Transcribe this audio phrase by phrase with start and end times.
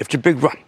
[0.00, 0.58] after big run,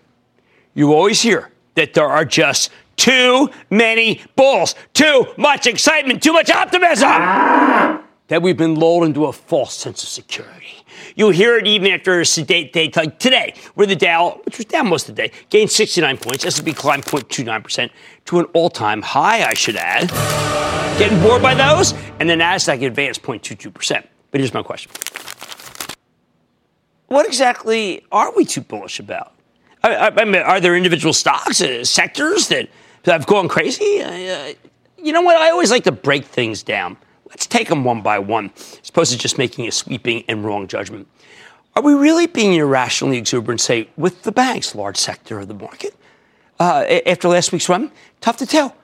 [0.75, 6.51] you always hear that there are just too many bulls, too much excitement, too much
[6.51, 7.09] optimism.
[8.29, 10.85] That we've been lulled into a false sense of security.
[11.17, 14.67] You'll hear it even after a sedate day like today, where the Dow, which was
[14.67, 16.45] down most of the day, gained 69 points.
[16.45, 17.91] S&P climbed 0.29%
[18.27, 20.09] to an all-time high, I should add.
[20.99, 21.93] Getting bored by those?
[22.21, 24.07] And the Nasdaq advanced 0.22%.
[24.31, 24.93] But here's my question:
[27.11, 29.33] What exactly are we too bullish about?
[29.83, 32.69] I, I, I mean, are there individual stocks, uh, sectors that
[33.05, 34.01] have gone crazy?
[34.01, 34.55] Uh,
[34.97, 35.37] you know what?
[35.37, 36.97] I always like to break things down.
[37.29, 40.69] Let's take them one by one, as opposed to just making a sweeping and wrong
[40.69, 41.09] judgment.
[41.75, 45.97] Are we really being irrationally exuberant, say, with the banks, large sector of the market?
[46.61, 48.77] Uh, after last week's run, tough to tell.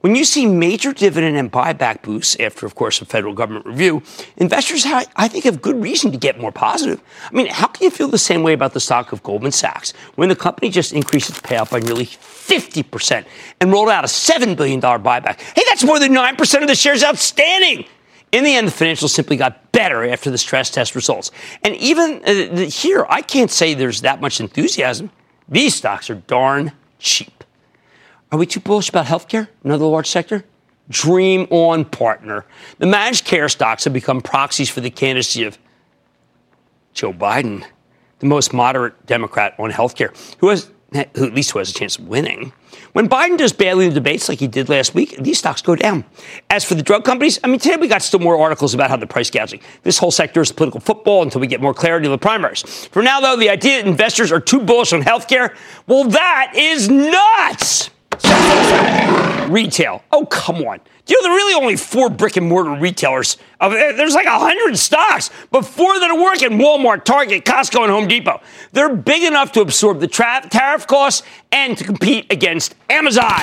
[0.00, 4.02] When you see major dividend and buyback boosts after, of course, a federal government review,
[4.36, 7.02] investors, have, I think, have good reason to get more positive.
[7.24, 9.92] I mean, how can you feel the same way about the stock of Goldman Sachs
[10.14, 13.24] when the company just increased its payout by nearly 50%
[13.60, 15.40] and rolled out a $7 billion buyback?
[15.40, 17.84] Hey, that's more than 9% of the shares outstanding.
[18.30, 21.32] In the end, the financials simply got better after the stress test results.
[21.64, 25.10] And even uh, here, I can't say there's that much enthusiasm.
[25.48, 26.70] These stocks are darn
[27.00, 27.37] cheap.
[28.30, 30.44] Are we too bullish about healthcare, another large sector?
[30.90, 32.44] Dream on, partner.
[32.78, 35.58] The managed care stocks have become proxies for the candidacy of
[36.94, 37.64] Joe Biden,
[38.18, 41.98] the most moderate Democrat on healthcare, who has who at least who has a chance
[41.98, 42.52] of winning.
[42.92, 45.76] When Biden does badly in the debates like he did last week, these stocks go
[45.76, 46.04] down.
[46.48, 48.96] As for the drug companies, I mean, today we got still more articles about how
[48.96, 49.60] they're price gouging.
[49.82, 52.62] This whole sector is political football until we get more clarity on the primaries.
[52.86, 55.54] For now, though, the idea that investors are too bullish on healthcare,
[55.86, 57.90] well, that is nuts.
[59.48, 60.02] Retail.
[60.12, 60.80] Oh, come on.
[61.06, 63.38] You know, there are really only four brick and mortar retailers.
[63.60, 67.90] Eh, there's like a hundred stocks, but four that are working Walmart, Target, Costco, and
[67.90, 68.40] Home Depot.
[68.72, 73.40] They're big enough to absorb the tra- tariff costs and to compete against Amazon.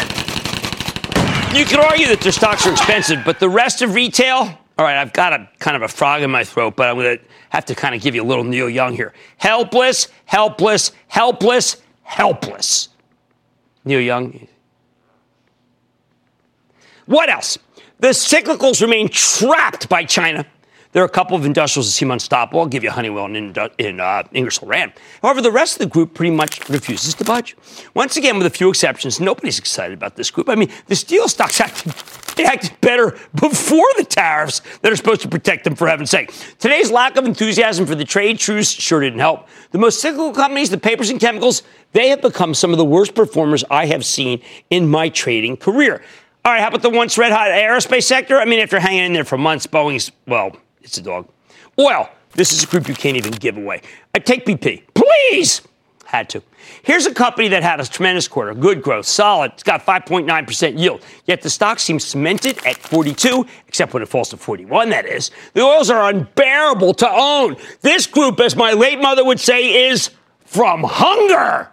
[1.55, 4.35] You could argue that their stocks are expensive, but the rest of retail,
[4.77, 7.17] all right, I've got a kind of a frog in my throat, but I'm going
[7.17, 9.13] to have to kind of give you a little Neil Young here.
[9.37, 12.89] Helpless, helpless, helpless, helpless.
[13.85, 14.47] Neil Young,
[17.05, 17.57] what else?
[17.99, 20.45] The cyclicals remain trapped by China.
[20.95, 22.61] There are a couple of industrials that seem unstoppable.
[22.61, 24.93] I'll give you Honeywell and in, uh, Ingersoll Rand.
[25.21, 27.57] However, the rest of the group pretty much refuses to budge.
[27.93, 30.47] Once again, with a few exceptions, nobody's excited about this group.
[30.47, 31.93] I mean, the steel stocks acted,
[32.39, 36.33] acted better before the tariffs that are supposed to protect them, for heaven's sake.
[36.59, 39.49] Today's lack of enthusiasm for the trade truce sure didn't help.
[39.71, 43.15] The most cyclical companies, the papers and chemicals, they have become some of the worst
[43.15, 46.01] performers I have seen in my trading career.
[46.45, 48.37] All right, how about the once red hot aerospace sector?
[48.37, 51.27] I mean, after hanging in there for months, Boeing's, well, it's a dog.
[51.79, 53.81] Oil, this is a group you can't even give away.
[54.13, 55.63] I take BP, please.
[56.05, 56.43] Had to.
[56.83, 59.53] Here's a company that had a tremendous quarter, good growth, solid.
[59.53, 61.03] It's got 5.9% yield.
[61.25, 65.31] Yet the stock seems cemented at 42, except when it falls to 41, that is.
[65.55, 67.55] The oils are unbearable to own.
[67.81, 70.11] This group, as my late mother would say, is
[70.45, 71.71] from hunger.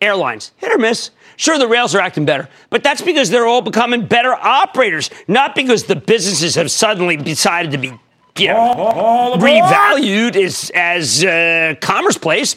[0.00, 1.10] Airlines, hit or miss.
[1.36, 5.54] Sure, the rails are acting better, but that's because they're all becoming better operators, not
[5.54, 7.92] because the businesses have suddenly decided to be
[8.36, 12.56] you know, revalued as, as uh, commerce plays.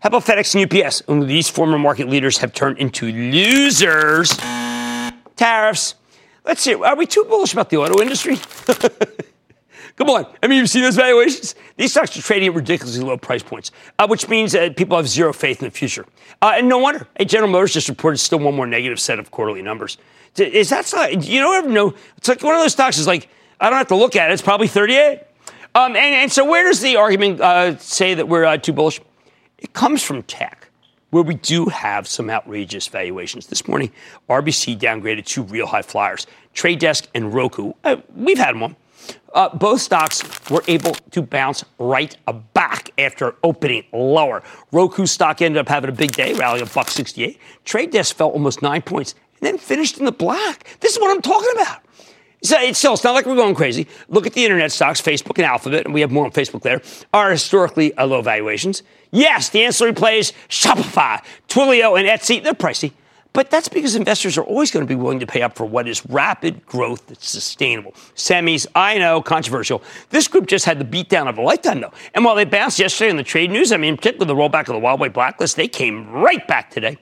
[0.00, 1.02] How about FedEx and UPS?
[1.08, 4.36] Only these former market leaders have turned into losers.
[5.36, 5.94] Tariffs.
[6.44, 6.74] Let's see.
[6.74, 8.36] Are we too bullish about the auto industry?
[9.96, 10.26] Come on.
[10.42, 11.54] I mean, you've seen those valuations?
[11.76, 15.08] These stocks are trading at ridiculously low price points, uh, which means that people have
[15.08, 16.04] zero faith in the future.
[16.42, 17.06] Uh, and no wonder.
[17.16, 19.98] Hey, General Motors just reported still one more negative set of quarterly numbers.
[20.36, 21.94] Is that, you don't ever know?
[22.16, 23.28] It's like one of those stocks is like,
[23.60, 24.32] I don't have to look at it.
[24.32, 25.20] It's probably 38.
[25.76, 29.00] Um, and, and, so where does the argument uh, say that we're uh, too bullish?
[29.58, 30.68] It comes from tech,
[31.10, 33.46] where we do have some outrageous valuations.
[33.46, 33.92] This morning,
[34.28, 37.72] RBC downgraded two real high flyers, Trade Desk and Roku.
[37.82, 38.76] Uh, we've had them on.
[39.34, 42.16] Uh, both stocks were able to bounce right
[42.54, 44.42] back after opening lower.
[44.70, 47.38] Roku stock ended up having a big day, rallying a buck 68.
[47.64, 50.78] Trade Desk fell almost nine points and then finished in the black.
[50.80, 51.80] This is what I'm talking about.
[52.44, 53.88] So it's still, it's not like we're going crazy.
[54.08, 56.82] Look at the internet stocks, Facebook and Alphabet, and we have more on Facebook there,
[57.12, 58.82] are historically low valuations.
[59.10, 62.92] Yes, the ancillary plays, Shopify, Twilio, and Etsy, they're pricey.
[63.34, 65.88] But that's because investors are always going to be willing to pay up for what
[65.88, 67.90] is rapid growth that's sustainable.
[68.14, 69.82] Semis, I know, controversial.
[70.10, 71.92] This group just had the beatdown of a lifetime, though.
[72.14, 74.80] And while they bounced yesterday in the trade news, I mean, particularly the rollback of
[74.80, 76.96] the Huawei blacklist, they came right back today.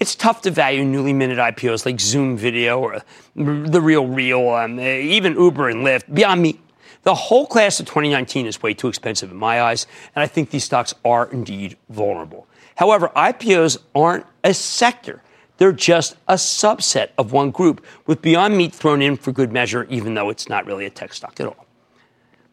[0.00, 3.02] It's tough to value newly minted IPOs like Zoom Video or
[3.36, 6.12] The Real Real, um, even Uber and Lyft.
[6.12, 6.60] Beyond me,
[7.04, 10.50] the whole class of 2019 is way too expensive in my eyes, and I think
[10.50, 12.48] these stocks are indeed vulnerable.
[12.74, 15.22] However, IPOs aren't a sector.
[15.58, 19.84] They're just a subset of one group, with Beyond Meat thrown in for good measure,
[19.88, 21.66] even though it's not really a tech stock at all.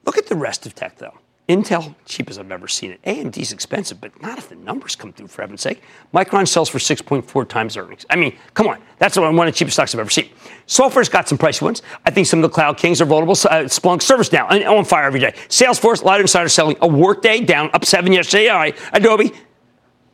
[0.06, 1.18] Look at the rest of tech, though.
[1.50, 3.02] Intel, cheap as I've ever seen it.
[3.04, 5.82] AMD's expensive, but not if the numbers come through, for heaven's sake.
[6.14, 8.06] Micron sells for 6.4 times earnings.
[8.10, 8.82] I mean, come on.
[8.98, 10.30] That's one of the cheapest stocks I've ever seen.
[10.68, 11.82] Software's got some pricey ones.
[12.06, 13.34] I think some of the cloud kings are vulnerable.
[13.34, 15.34] Uh, Splunk, ServiceNow, and on fire every day.
[15.50, 16.78] Salesforce, a lot of insiders selling.
[16.82, 18.48] A workday down, up seven yesterday.
[18.48, 18.78] All right.
[18.94, 19.34] Adobe,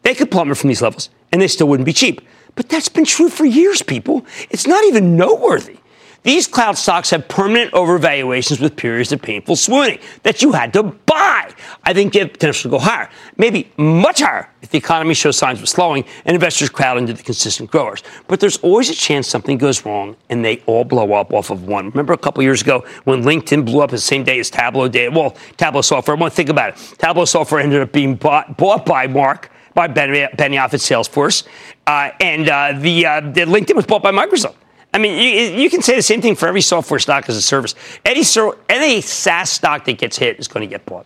[0.01, 2.21] they could plummet from these levels, and they still wouldn't be cheap.
[2.59, 4.25] But that's been true for years, people.
[4.50, 5.77] It's not even noteworthy.
[6.23, 10.83] These cloud stocks have permanent overvaluations with periods of painful swooning that you had to
[10.83, 11.53] buy.
[11.85, 15.38] I think they have potential to go higher, maybe much higher if the economy shows
[15.38, 18.03] signs of slowing and investors crowd into the consistent growers.
[18.27, 21.63] But there's always a chance something goes wrong and they all blow up off of
[21.63, 21.91] one.
[21.91, 25.15] Remember a couple years ago when LinkedIn blew up the same day as Tableau did?
[25.15, 26.95] Well, Tableau software, I want to think about it.
[26.97, 31.47] Tableau software ended up being bought, bought by Mark by Benioff at Salesforce,
[31.87, 34.55] uh, and uh, the, uh, the LinkedIn was bought by Microsoft.
[34.93, 37.41] I mean, you, you, can say the same thing for every software stock as a
[37.41, 37.75] service.
[38.03, 38.23] Any,
[38.67, 41.05] any SaaS stock that gets hit is going to get bought.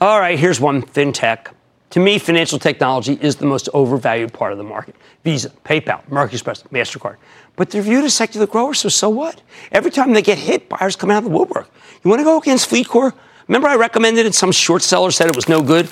[0.00, 1.52] All right, here's one fintech.
[1.90, 4.96] To me, financial technology is the most overvalued part of the market.
[5.24, 7.16] Visa, PayPal, American Express, MasterCard.
[7.54, 9.40] But they're viewed as secular growers, so so what?
[9.72, 11.70] Every time they get hit, buyers come out of the woodwork.
[12.04, 13.14] You want to go against FleetCor?
[13.48, 15.88] Remember I recommended it, some short seller said it was no good?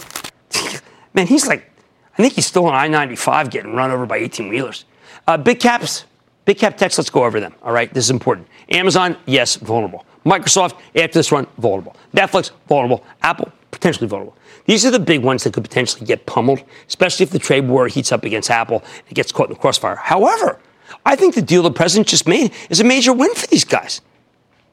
[1.14, 1.70] Man, he's like,
[2.14, 4.84] I think he's still on I 95 getting run over by 18 wheelers.
[5.26, 6.04] Uh, big caps,
[6.44, 7.54] big cap techs, let's go over them.
[7.62, 8.48] All right, this is important.
[8.70, 10.04] Amazon, yes, vulnerable.
[10.24, 11.96] Microsoft, after this run, vulnerable.
[12.14, 13.04] Netflix, vulnerable.
[13.22, 14.36] Apple, potentially vulnerable.
[14.66, 17.86] These are the big ones that could potentially get pummeled, especially if the trade war
[17.88, 19.96] heats up against Apple and gets caught in the crossfire.
[19.96, 20.58] However,
[21.04, 24.00] I think the deal the president just made is a major win for these guys.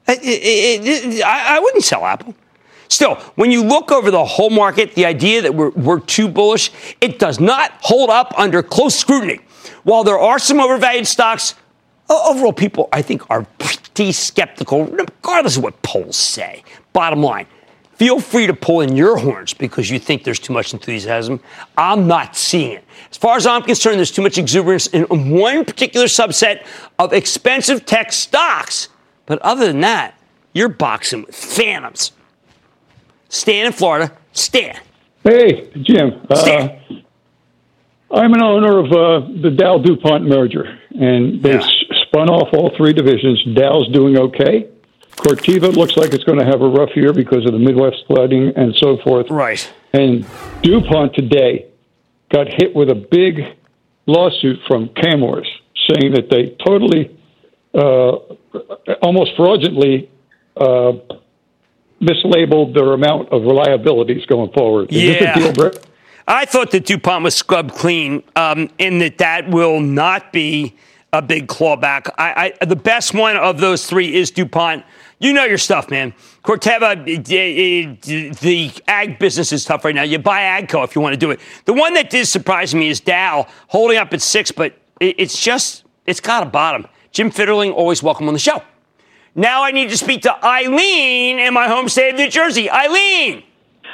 [0.08, 0.14] I,
[1.26, 2.34] I, I wouldn't sell Apple.
[2.92, 6.72] Still, when you look over the whole market, the idea that we're, we're too bullish,
[7.00, 9.40] it does not hold up under close scrutiny.
[9.84, 11.56] While there are some overvalued stocks,
[12.10, 16.66] overall people, I think, are pretty skeptical, regardless of what polls say.
[16.92, 17.48] Bottom line,
[17.94, 21.40] feel free to pull in your horns because you think there's too much enthusiasm.
[21.78, 22.84] I'm not seeing it.
[23.10, 26.66] As far as I'm concerned, there's too much exuberance in one particular subset
[27.00, 28.90] of expensive tech stocks.
[29.28, 30.20] But other than that,
[30.54, 32.12] you're boxing with phantoms.
[33.32, 34.12] Stan in Florida.
[34.34, 34.78] Stan.
[35.24, 36.22] Hey, Jim.
[36.30, 36.70] Uh, Stan.
[36.90, 41.68] Uh, I'm an owner of uh, the Dow DuPont merger, and they yeah.
[42.08, 43.42] spun off all three divisions.
[43.56, 44.68] Dow's doing okay.
[45.12, 48.52] Corteva looks like it's going to have a rough year because of the Midwest flooding
[48.58, 49.30] and so forth.
[49.30, 49.72] Right.
[49.94, 50.26] And
[50.62, 51.68] DuPont today
[52.34, 53.40] got hit with a big
[54.08, 55.48] lawsuit from Chemours
[55.90, 57.18] saying that they totally,
[57.74, 60.10] uh, almost fraudulently,
[60.58, 60.94] uh,
[62.02, 64.92] mislabeled their amount of reliabilities going forward.
[64.92, 65.72] Is yeah.
[66.28, 70.76] I thought that DuPont was scrubbed clean, um, and that that will not be
[71.14, 72.10] a big clawback.
[72.18, 74.86] I, I, the best one of those three is DuPont.
[75.20, 76.14] You know your stuff, man.
[76.44, 77.06] Corteva,
[78.40, 80.04] the ag business is tough right now.
[80.04, 81.40] You buy Agco if you want to do it.
[81.66, 85.84] The one that did surprise me is Dow, holding up at six, but it's just,
[86.08, 86.88] it's got a bottom.
[87.12, 88.64] Jim Fitterling, always welcome on the show.
[89.36, 92.70] Now I need to speak to Eileen in my home state of New Jersey.
[92.70, 93.44] Eileen!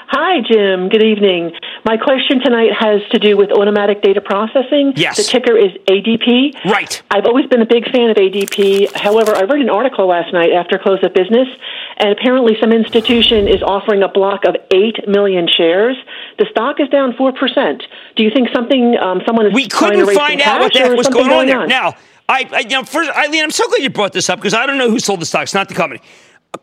[0.10, 0.88] Hi, Jim.
[0.88, 1.52] Good evening.
[1.84, 4.94] My question tonight has to do with automatic data processing.
[4.96, 5.18] Yes.
[5.18, 6.64] The ticker is ADP.
[6.66, 7.04] Right.
[7.12, 8.96] I've always been a big fan of ADP.
[8.96, 11.48] However, I read an article last night after close of business,
[11.98, 15.98] and apparently some institution is offering a block of 8 million shares.
[16.40, 17.82] The stock is down 4%.
[18.16, 21.10] Do you think something, um, someone is We couldn't find out what the heck was
[21.10, 21.62] going on there.
[21.62, 21.68] On?
[21.68, 21.96] Now,
[22.30, 24.66] I, I, you know, first, Eileen, I'm so glad you brought this up because I
[24.66, 26.02] don't know who sold the stocks, not the company.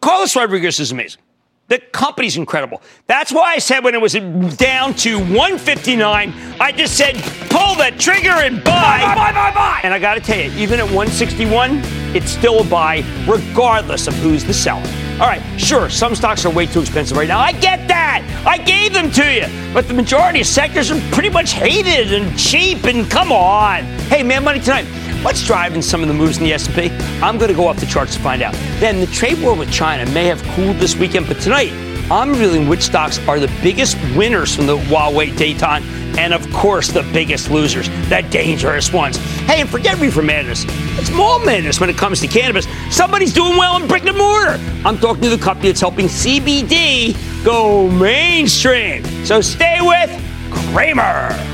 [0.01, 1.21] Carlos Rodriguez is amazing.
[1.69, 2.83] The company's incredible.
[3.07, 4.13] That's why I said when it was
[4.57, 7.15] down to 159, I just said
[7.49, 9.01] pull the trigger and buy.
[9.01, 9.81] Buy, buy, buy, buy.
[9.83, 11.81] And I got to tell you, even at 161,
[12.15, 14.87] it's still a buy, regardless of who's the seller.
[15.15, 17.39] All right, sure, some stocks are way too expensive right now.
[17.39, 18.23] I get that.
[18.47, 19.47] I gave them to you.
[19.73, 23.85] But the majority of sectors are pretty much hated and cheap, and come on.
[24.11, 24.87] Hey, man, money tonight.
[25.25, 26.91] What's driving some of the moves in the S&P?
[27.23, 28.53] I'm going to go off the charts to find out.
[28.79, 31.73] Then the trade war with China may have cooled this weekend, but tonight
[32.11, 35.83] I'm revealing which stocks are the biggest winners from the Huawei détente
[36.19, 39.17] and of course the biggest losers, the dangerous ones.
[39.47, 40.67] Hey, and forget reefer madness.
[40.99, 42.67] It's more madness when it comes to cannabis.
[42.95, 44.61] Somebody's doing well in brick and mortar.
[44.85, 49.03] I'm talking to the company that's helping CBD go mainstream.
[49.25, 50.11] So stay with
[50.53, 51.54] Cramer.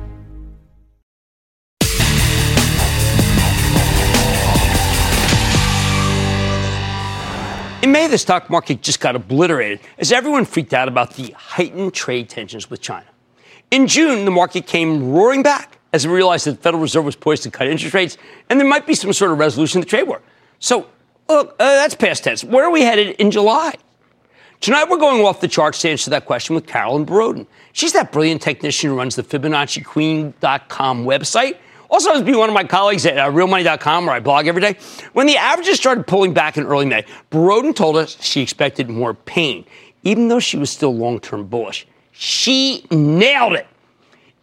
[7.81, 11.95] In May, the stock market just got obliterated as everyone freaked out about the heightened
[11.95, 13.07] trade tensions with China.
[13.71, 17.15] In June, the market came roaring back as it realized that the Federal Reserve was
[17.15, 18.17] poised to cut interest rates
[18.49, 20.21] and there might be some sort of resolution to the trade war.
[20.59, 20.87] So,
[21.27, 22.43] look, uh, that's past tense.
[22.43, 23.73] Where are we headed in July?
[24.59, 27.47] Tonight, we're going off the charts to answer that question with Carolyn Boroden.
[27.73, 31.57] She's that brilliant technician who runs the FibonacciQueen.com website
[31.91, 34.77] also, to be one of my colleagues at uh, realmoney.com where I blog every day.
[35.11, 39.13] When the averages started pulling back in early May, Boroden told us she expected more
[39.13, 39.65] pain,
[40.03, 41.85] even though she was still long term bullish.
[42.13, 43.67] She nailed it.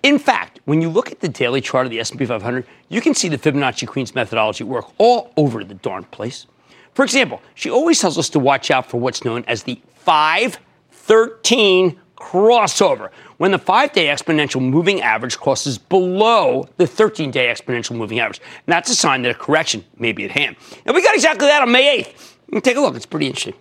[0.02, 3.14] In fact, when you look at the daily chart of the S&P 500, you can
[3.14, 6.46] see the Fibonacci Queen's methodology work all over the darn place.
[6.92, 11.98] For example, she always tells us to watch out for what's known as the 513
[12.18, 18.18] crossover, when the five day exponential moving average crosses below the 13 day exponential moving
[18.18, 18.40] average.
[18.66, 20.56] And that's a sign that a correction may be at hand.
[20.84, 22.62] And we got exactly that on May 8th.
[22.62, 23.54] Take a look, it's pretty interesting.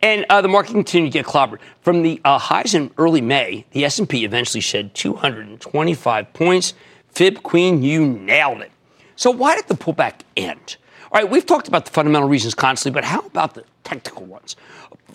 [0.00, 1.58] And uh, the market continued to get clobbered.
[1.80, 6.74] From the uh, highs in early May, the S&P eventually shed 225 points.
[7.08, 8.70] Fib Queen, you nailed it.
[9.16, 10.76] So why did the pullback end?
[11.10, 14.56] All right, we've talked about the fundamental reasons constantly, but how about the technical ones?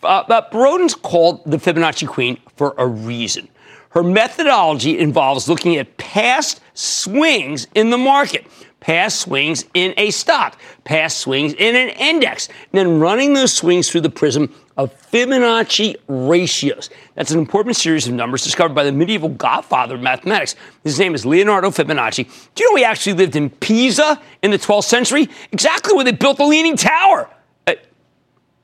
[0.01, 3.47] Uh, but Boroden's called the Fibonacci Queen for a reason.
[3.89, 8.47] Her methodology involves looking at past swings in the market,
[8.83, 13.89] past swings in a stock, past swings in an index, and then running those swings
[13.89, 16.89] through the prism of Fibonacci ratios.
[17.15, 20.57] That's an important series of numbers discovered by the medieval godfather of mathematics.
[20.83, 22.29] His name is Leonardo Fibonacci.
[22.55, 25.29] Do you know he actually lived in Pisa in the 12th century?
[25.53, 27.29] Exactly where they built the Leaning Tower.
[27.65, 27.75] Uh,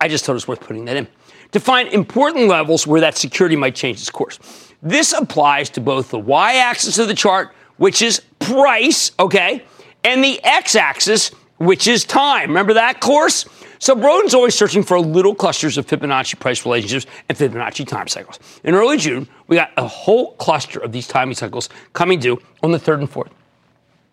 [0.02, 1.08] I just thought it was worth putting that in
[1.54, 4.38] to find important levels where that security might change its course.
[4.84, 9.64] This applies to both the y axis of the chart, which is price, okay,
[10.04, 12.50] and the x axis, which is time.
[12.50, 13.46] Remember that course?
[13.80, 18.40] So Boroden's always searching for little clusters of Fibonacci price relationships and Fibonacci time cycles.
[18.64, 22.72] In early June, we got a whole cluster of these timing cycles coming due on
[22.72, 23.32] the 3rd and 4th.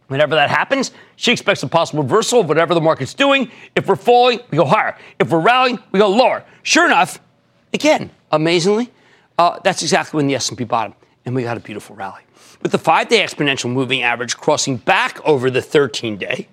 [0.07, 3.50] Whenever that happens, she expects a possible reversal of whatever the market's doing.
[3.75, 4.97] If we're falling, we go higher.
[5.19, 6.45] If we're rallying, we go lower.
[6.62, 7.19] Sure enough,
[7.76, 8.90] Again, amazingly,
[9.38, 10.95] uh, that's exactly when the S&P bottomed,
[11.26, 12.23] and we got a beautiful rally.
[12.66, 16.49] With the five-day exponential moving average crossing back over the 13-day,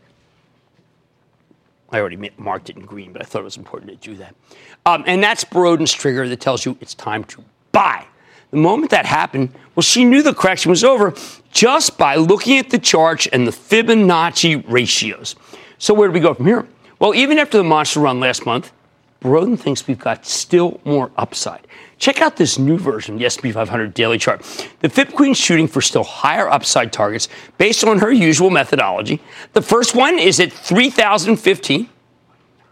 [1.90, 4.36] I already marked it in green, but I thought it was important to do that.
[4.86, 8.06] Um, and that's Boroden's trigger that tells you it's time to buy.
[8.52, 11.16] The moment that happened, well, she knew the correction was over
[11.52, 15.36] just by looking at the charts and the Fibonacci ratios.
[15.80, 16.68] So where do we go from here?
[17.00, 18.72] Well, even after the monster run last month,
[19.24, 21.66] Boroden thinks we've got still more upside.
[21.98, 24.42] Check out this new version of the S&P 500 daily chart.
[24.82, 29.22] The Fib Queen's shooting for still higher upside targets based on her usual methodology.
[29.54, 31.90] The first one is at 3,015.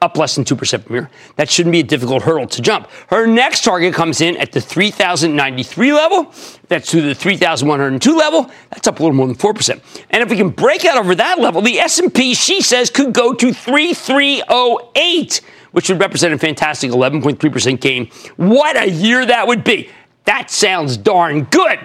[0.01, 1.09] up less than 2% from here.
[1.35, 2.89] That shouldn't be a difficult hurdle to jump.
[3.07, 6.33] Her next target comes in at the 3,093 level.
[6.67, 8.49] That's to the 3,102 level.
[8.71, 9.79] That's up a little more than 4%.
[10.09, 13.33] And if we can break out over that level, the S&P, she says, could go
[13.33, 18.07] to 3308, which would represent a fantastic 11.3% gain.
[18.35, 19.89] What a year that would be.
[20.25, 21.79] That sounds darn good.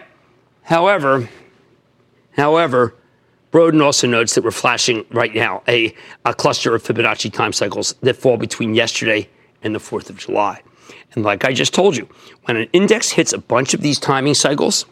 [0.62, 1.28] However,
[2.36, 2.94] however,
[3.52, 7.94] Boroden also notes that we're flashing right now a, a cluster of Fibonacci time cycles
[8.02, 9.28] that fall between yesterday
[9.62, 10.60] and the 4th of July.
[11.14, 12.08] And like I just told you,
[12.44, 14.84] when an index hits a bunch of these timing cycles,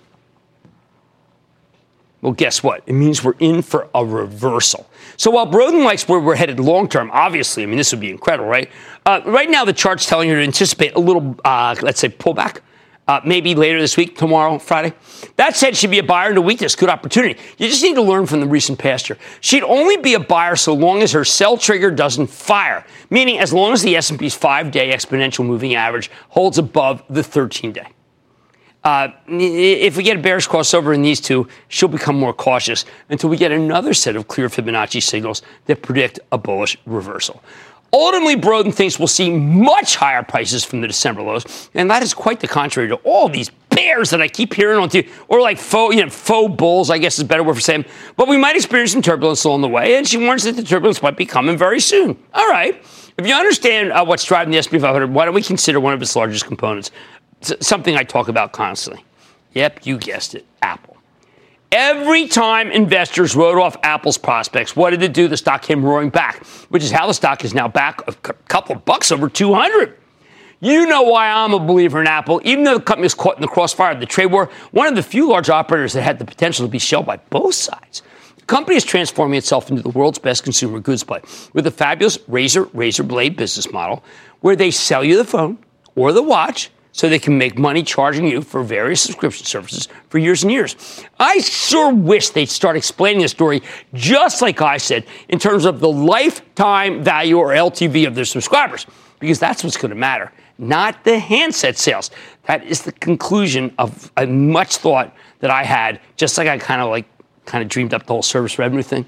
[2.24, 2.82] well, guess what?
[2.86, 4.88] It means we're in for a reversal.
[5.18, 8.10] So while Boroden likes where we're headed long term, obviously, I mean, this would be
[8.10, 8.70] incredible, right?
[9.04, 12.60] Uh, right now, the chart's telling you to anticipate a little, uh, let's say, pullback
[13.06, 14.94] uh, maybe later this week, tomorrow, Friday.
[15.36, 16.74] That said, she'd be a buyer into weakness.
[16.74, 17.38] Good opportunity.
[17.58, 19.18] You just need to learn from the recent past year.
[19.42, 23.52] She'd only be a buyer so long as her sell trigger doesn't fire, meaning as
[23.52, 27.88] long as the S&P's five-day exponential moving average holds above the 13-day.
[28.84, 33.30] Uh, if we get a bearish crossover in these two, she'll become more cautious until
[33.30, 37.42] we get another set of clear Fibonacci signals that predict a bullish reversal.
[37.94, 42.12] Ultimately, Boroden thinks we'll see much higher prices from the December lows, and that is
[42.12, 45.58] quite the contrary to all these bears that I keep hearing on TV, or like
[45.58, 47.84] faux, you know, faux bulls, I guess is a better word for saying.
[48.16, 51.02] But we might experience some turbulence along the way, and she warns that the turbulence
[51.02, 52.18] might be coming very soon.
[52.34, 52.82] All right.
[53.16, 56.02] If you understand uh, what's driving the SP 500, why don't we consider one of
[56.02, 56.90] its largest components?
[57.50, 59.04] It's something I talk about constantly.
[59.52, 60.96] Yep, you guessed it, Apple.
[61.70, 65.26] Every time investors wrote off Apple's prospects, what did it do?
[65.26, 68.76] The stock came roaring back, which is how the stock is now back a couple
[68.76, 69.98] of bucks over 200.
[70.60, 73.42] You know why I'm a believer in Apple, even though the company is caught in
[73.42, 76.24] the crossfire of the trade war, one of the few large operators that had the
[76.24, 78.02] potential to be shelled by both sides.
[78.36, 81.20] The company is transforming itself into the world's best consumer goods play
[81.52, 84.04] with a fabulous razor razor blade business model
[84.40, 85.58] where they sell you the phone
[85.96, 90.18] or the watch so they can make money charging you for various subscription services for
[90.18, 90.76] years and years.
[91.18, 93.62] I sure wish they'd start explaining the story
[93.94, 98.86] just like I said in terms of the lifetime value or LTV of their subscribers,
[99.18, 102.12] because that's what's going to matter, not the handset sales.
[102.44, 106.80] That is the conclusion of a much thought that I had, just like I kind
[106.80, 107.06] of like
[107.44, 109.04] kind of dreamed up the whole service revenue thing.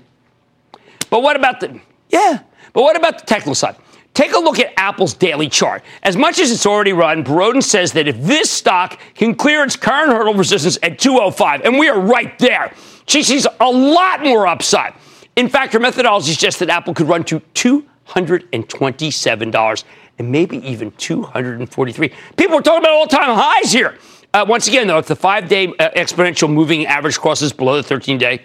[1.08, 2.40] But what about the yeah?
[2.72, 3.76] But what about the technical side?
[4.16, 5.82] Take a look at Apple's daily chart.
[6.02, 9.76] As much as it's already run, Boroden says that if this stock can clear its
[9.76, 12.72] current hurdle resistance at 205, and we are right there,
[13.06, 14.94] she sees a lot more upside.
[15.36, 19.84] In fact, her methodology suggests that Apple could run to $227
[20.18, 22.10] and maybe even 243.
[22.38, 23.98] People are talking about all-time highs here.
[24.32, 28.42] Uh, once again, though, if the five-day uh, exponential moving average crosses below the 13-day,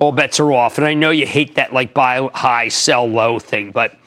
[0.00, 0.76] all bets are off.
[0.76, 3.97] And I know you hate that like buy high, sell low thing, but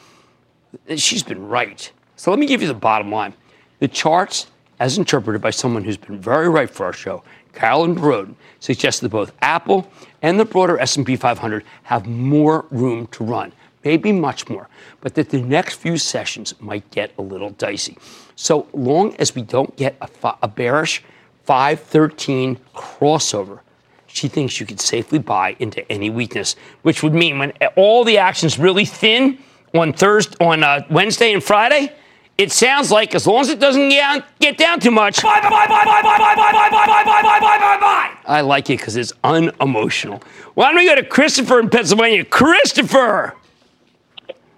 [0.95, 1.91] she's been right.
[2.15, 3.33] So let me give you the bottom line.
[3.79, 4.47] The charts,
[4.79, 9.09] as interpreted by someone who's been very right for our show, Carolyn Boroden, suggest that
[9.09, 9.89] both Apple
[10.21, 13.51] and the broader S&P 500 have more room to run,
[13.83, 14.69] maybe much more,
[15.01, 17.97] but that the next few sessions might get a little dicey.
[18.35, 21.03] So long as we don't get a, a bearish
[21.43, 23.59] 513 crossover,
[24.07, 28.17] she thinks you could safely buy into any weakness, which would mean when all the
[28.17, 29.39] action's really thin,
[29.73, 31.93] on Thursday, on uh, Wednesday and Friday,
[32.37, 35.21] it sounds like as long as it doesn't get, get down too much.
[35.21, 38.11] Bye, bye, bye, bye, bye, bye, bye, bye, bye, bye, bye, bye, bye, bye, bye.
[38.25, 40.21] I like it because it's unemotional.
[40.55, 42.25] Why don't we go to Christopher in Pennsylvania?
[42.25, 43.35] Christopher!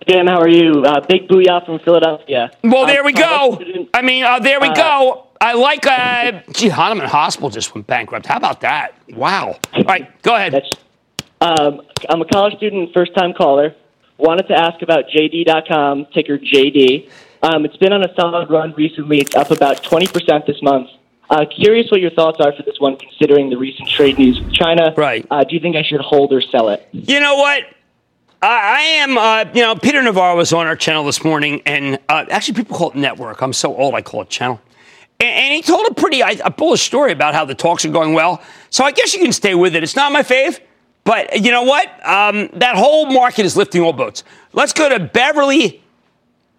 [0.07, 0.83] Dan, how are you?
[0.83, 2.51] Uh, big booyah from Philadelphia.
[2.63, 3.61] Well, there we go.
[3.93, 5.27] I mean, uh, there we uh, go.
[5.39, 8.25] I like, uh, gee, Hahnemann Hospital just went bankrupt.
[8.25, 8.95] How about that?
[9.13, 9.57] Wow.
[9.73, 10.61] All right, go ahead.
[11.41, 13.75] Um, I'm a college student, first time caller.
[14.17, 17.09] Wanted to ask about JD.com, ticker JD.
[17.41, 19.19] Um, it's been on a solid run recently.
[19.19, 20.89] It's up about 20% this month.
[21.29, 24.53] Uh, curious what your thoughts are for this one, considering the recent trade news with
[24.53, 24.93] China.
[24.95, 25.25] Right.
[25.31, 26.87] Uh, do you think I should hold or sell it?
[26.91, 27.63] You know what?
[28.41, 31.97] I, I am, uh, you know, Peter Navarro was on our channel this morning, and
[32.07, 33.41] uh, actually, people call it network.
[33.41, 34.61] I'm so old, I call it channel.
[35.19, 38.13] And, and he told a pretty a bullish story about how the talks are going
[38.13, 38.41] well.
[38.69, 39.83] So I guess you can stay with it.
[39.83, 40.59] It's not my fave.
[41.03, 41.87] But you know what?
[42.07, 44.23] Um, that whole market is lifting all boats.
[44.53, 45.83] Let's go to Beverly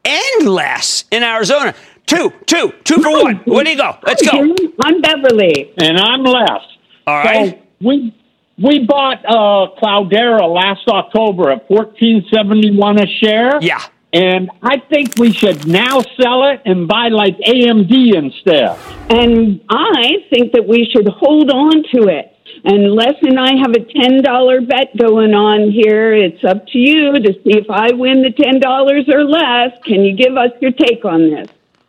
[0.04, 1.74] and Les in Arizona.
[2.06, 3.36] Two, two, two for one.
[3.46, 3.96] Where do you go?
[4.02, 4.54] Let's go.
[4.82, 5.72] I'm Beverly.
[5.78, 6.60] And I'm Les.
[7.06, 7.52] All right.
[7.52, 8.14] So we
[8.58, 13.58] we bought uh, Cloudera last October at fourteen seventy one a share.
[13.62, 13.80] Yeah.
[14.12, 18.78] And I think we should now sell it and buy like AMD instead.
[19.10, 22.33] And I think that we should hold on to it
[22.64, 26.14] And Les and I have a $10 bet going on here.
[26.14, 29.78] It's up to you to see if I win the $10 or less.
[29.84, 31.48] Can you give us your take on this?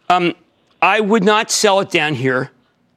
[0.10, 0.36] Um,
[0.82, 2.52] I would not sell it down here.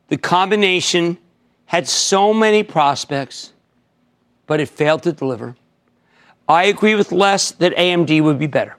[0.08, 1.18] The combination
[1.66, 3.52] had so many prospects,
[4.46, 5.54] but it failed to deliver.
[6.48, 8.74] I agree with Les that AMD would be better.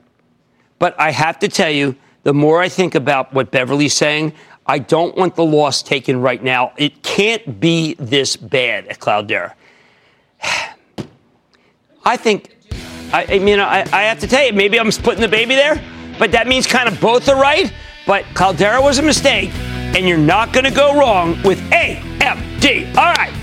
[0.78, 4.34] But I have to tell you, the more I think about what Beverly's saying,
[4.70, 6.74] I don't want the loss taken right now.
[6.78, 9.54] It can't be this bad at Cloudera.
[12.06, 12.56] I think,
[13.12, 15.84] I, I mean, I, I have to tell you, maybe I'm putting the baby there,
[16.20, 17.74] but that means kind of both are right.
[18.06, 19.50] But Cloudera was a mistake,
[19.96, 22.96] and you're not going to go wrong with AMD.
[22.96, 23.39] All right.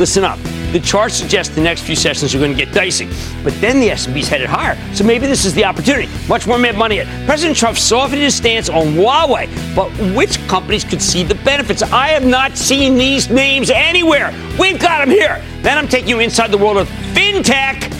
[0.00, 0.38] Listen up.
[0.72, 3.06] The chart suggests the next few sessions are going to get dicey,
[3.44, 4.78] but then the S&P's headed higher.
[4.94, 6.08] So maybe this is the opportunity.
[6.26, 7.26] Much more mad money yet.
[7.26, 11.82] President Trump softened his stance on Huawei, but which companies could see the benefits?
[11.82, 14.32] I have not seen these names anywhere.
[14.58, 15.44] We've got them here.
[15.60, 17.92] Then I'm taking you inside the world of fintech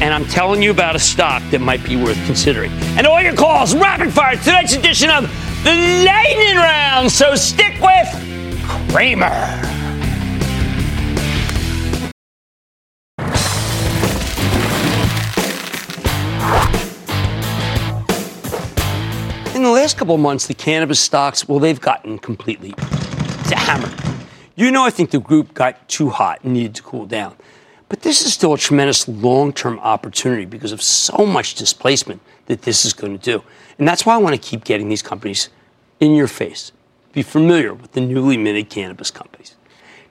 [0.00, 2.70] and I'm telling you about a stock that might be worth considering.
[2.96, 5.24] And all your calls, rapid fire, tonight's edition of
[5.64, 5.74] the
[6.06, 7.10] Lightning Round.
[7.10, 8.60] So stick with
[8.92, 9.79] Cramer.
[19.80, 22.74] Last couple months, the cannabis stocks, well, they've gotten completely
[23.46, 23.94] hammered.
[24.54, 27.34] You know, I think the group got too hot and needed to cool down.
[27.88, 32.62] But this is still a tremendous long term opportunity because of so much displacement that
[32.62, 33.42] this is going to do.
[33.78, 35.48] And that's why I want to keep getting these companies
[35.98, 36.72] in your face.
[37.12, 39.56] Be familiar with the newly minted cannabis companies.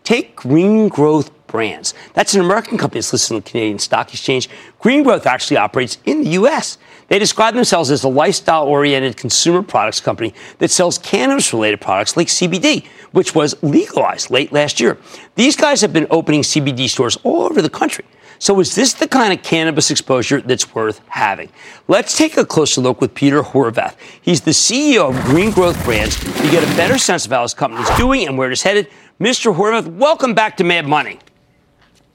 [0.03, 1.93] Take Green Growth Brands.
[2.13, 4.49] That's an American company that's listed on the Canadian Stock Exchange.
[4.79, 6.77] Green Growth actually operates in the U.S.
[7.07, 12.15] They describe themselves as a lifestyle oriented consumer products company that sells cannabis related products
[12.15, 14.97] like CBD, which was legalized late last year.
[15.35, 18.05] These guys have been opening CBD stores all over the country.
[18.41, 21.49] So, is this the kind of cannabis exposure that's worth having?
[21.89, 23.95] Let's take a closer look with Peter Horvath.
[24.21, 27.53] He's the CEO of Green Growth Brands to get a better sense of how his
[27.53, 28.87] company is doing and where it is headed.
[29.19, 29.53] Mr.
[29.53, 31.19] Horvath, welcome back to Mad Money.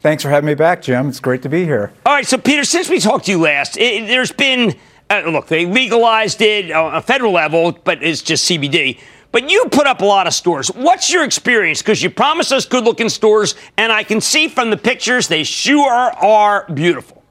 [0.00, 1.08] Thanks for having me back, Jim.
[1.08, 1.92] It's great to be here.
[2.06, 4.74] All right, so Peter, since we talked to you last, it, there's been
[5.10, 9.00] uh, look, they legalized it on a federal level, but it's just CBD.
[9.32, 10.68] But you put up a lot of stores.
[10.68, 11.82] What's your experience?
[11.82, 15.44] Because you promised us good looking stores, and I can see from the pictures they
[15.44, 17.23] sure are beautiful.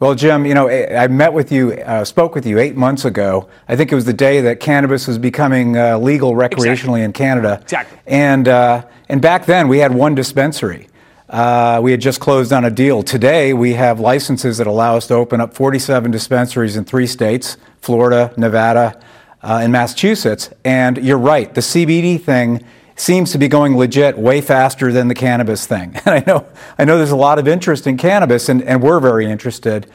[0.00, 3.50] Well, Jim, you know, I met with you, uh, spoke with you eight months ago.
[3.68, 7.02] I think it was the day that cannabis was becoming uh, legal recreationally exactly.
[7.02, 7.58] in Canada.
[7.60, 7.98] Exactly.
[8.06, 10.88] And, uh, and back then, we had one dispensary.
[11.28, 13.02] Uh, we had just closed on a deal.
[13.02, 17.58] Today, we have licenses that allow us to open up 47 dispensaries in three states
[17.82, 18.98] Florida, Nevada,
[19.42, 20.48] uh, and Massachusetts.
[20.64, 22.64] And you're right, the CBD thing
[23.00, 25.98] seems to be going legit way faster than the cannabis thing.
[26.04, 26.46] And I know,
[26.78, 29.86] I know there's a lot of interest in cannabis, and, and we're very interested,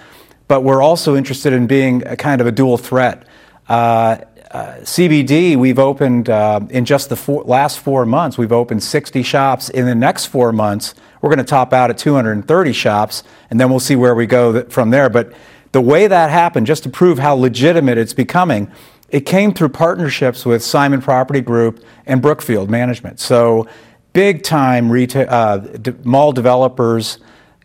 [0.47, 3.27] but we're also interested in being a kind of a dual threat.
[3.69, 4.17] Uh,
[4.51, 9.21] uh, CBD, we've opened uh, in just the four, last four months, we've opened 60
[9.21, 9.69] shops.
[9.69, 13.69] In the next four months, we're going to top out at 230 shops, and then
[13.69, 15.09] we'll see where we go th- from there.
[15.09, 15.33] But
[15.73, 18.71] the way that happened, just to prove how legitimate it's becoming,
[19.09, 23.19] it came through partnerships with Simon Property Group and Brookfield Management.
[23.19, 23.67] So,
[24.13, 25.61] big time retail, uh,
[26.03, 27.19] mall developers,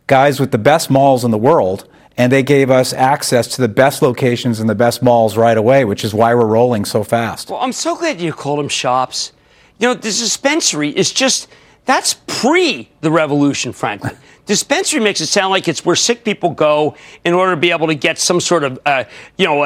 [0.06, 3.68] guys with the best malls in the world, and they gave us access to the
[3.68, 7.48] best locations and the best malls right away, which is why we're rolling so fast.
[7.48, 9.32] Well, I'm so glad you called them shops.
[9.78, 11.48] You know, the dispensary is just
[11.86, 14.10] that's pre the revolution, frankly.
[14.50, 17.86] Dispensary makes it sound like it's where sick people go in order to be able
[17.86, 19.04] to get some sort of, uh,
[19.36, 19.64] you know,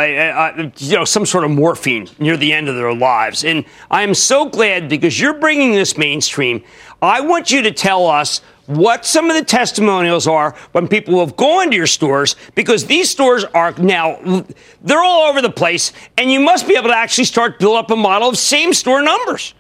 [0.76, 3.46] you know, some sort of morphine near the end of their lives.
[3.46, 6.62] And I am so glad because you're bringing this mainstream.
[7.00, 11.20] I want you to tell us what some of the testimonials are when people who
[11.20, 14.44] have gone to your stores because these stores are now
[14.82, 17.90] they're all over the place and you must be able to actually start build up
[17.90, 19.54] a model of same store numbers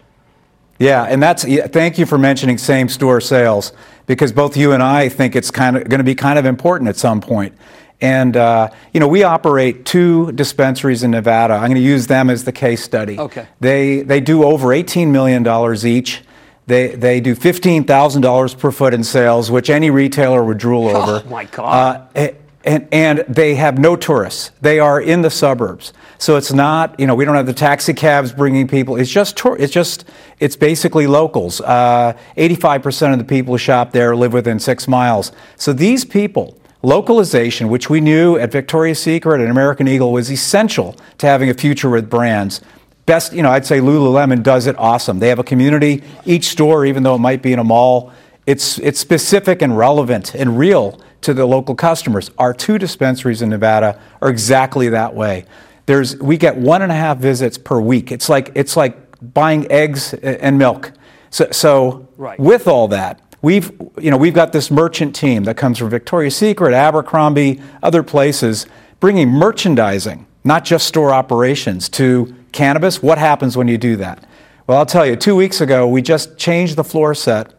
[0.78, 3.72] yeah, and that's thank you for mentioning same store sales
[4.06, 6.88] because both you and I think it's kind of going to be kind of important
[6.88, 7.54] at some point.
[8.00, 11.54] And uh, you know, we operate two dispensaries in Nevada.
[11.54, 13.18] I'm going to use them as the case study.
[13.18, 13.46] Okay.
[13.60, 16.22] They they do over 18 million dollars each.
[16.66, 20.88] They they do fifteen thousand dollars per foot in sales, which any retailer would drool
[20.88, 21.22] oh, over.
[21.24, 22.08] Oh my God!
[22.16, 22.28] Uh,
[22.64, 24.50] and, and they have no tourists.
[24.60, 25.92] They are in the suburbs.
[26.18, 28.96] So it's not, you know, we don't have the taxi cabs bringing people.
[28.96, 30.04] It's just, tour, it's just,
[30.40, 31.60] it's basically locals.
[31.60, 35.30] Uh, 85% of the people who shop there live within six miles.
[35.56, 40.96] So these people, localization, which we knew at Victoria's Secret and American Eagle was essential
[41.18, 42.62] to having a future with brands,
[43.04, 45.18] best, you know, I'd say Lululemon does it awesome.
[45.18, 46.02] They have a community.
[46.24, 48.12] Each store, even though it might be in a mall,
[48.46, 52.30] it's, it's specific and relevant and real to the local customers.
[52.38, 55.46] Our two dispensaries in Nevada are exactly that way.
[55.86, 58.12] There's, we get one and a half visits per week.
[58.12, 58.96] It's like, it's like
[59.32, 60.92] buying eggs and milk.
[61.30, 62.38] So, so Right.
[62.38, 66.36] with all that, we've, you know, we've got this merchant team that comes from Victoria's
[66.36, 68.66] Secret, Abercrombie, other places,
[69.00, 73.02] bringing merchandising, not just store operations, to cannabis.
[73.02, 74.24] What happens when you do that?
[74.66, 77.52] Well, I'll tell you, two weeks ago, we just changed the floor set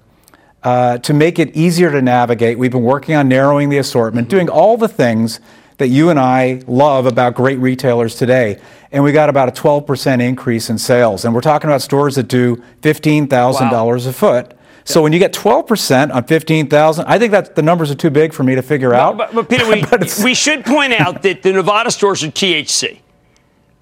[0.65, 2.57] uh, to make it easier to navigate.
[2.57, 5.39] We've been working on narrowing the assortment, doing all the things
[5.77, 8.59] that you and I love about great retailers today.
[8.91, 11.23] And we got about a 12% increase in sales.
[11.23, 14.53] And we're talking about stores that do $15,000 a foot.
[14.85, 18.33] So when you get 12% on 15,000, I think that the numbers are too big
[18.33, 19.17] for me to figure out.
[19.17, 19.83] But, but Peter, we,
[20.23, 22.99] we should point out that the Nevada stores are THC.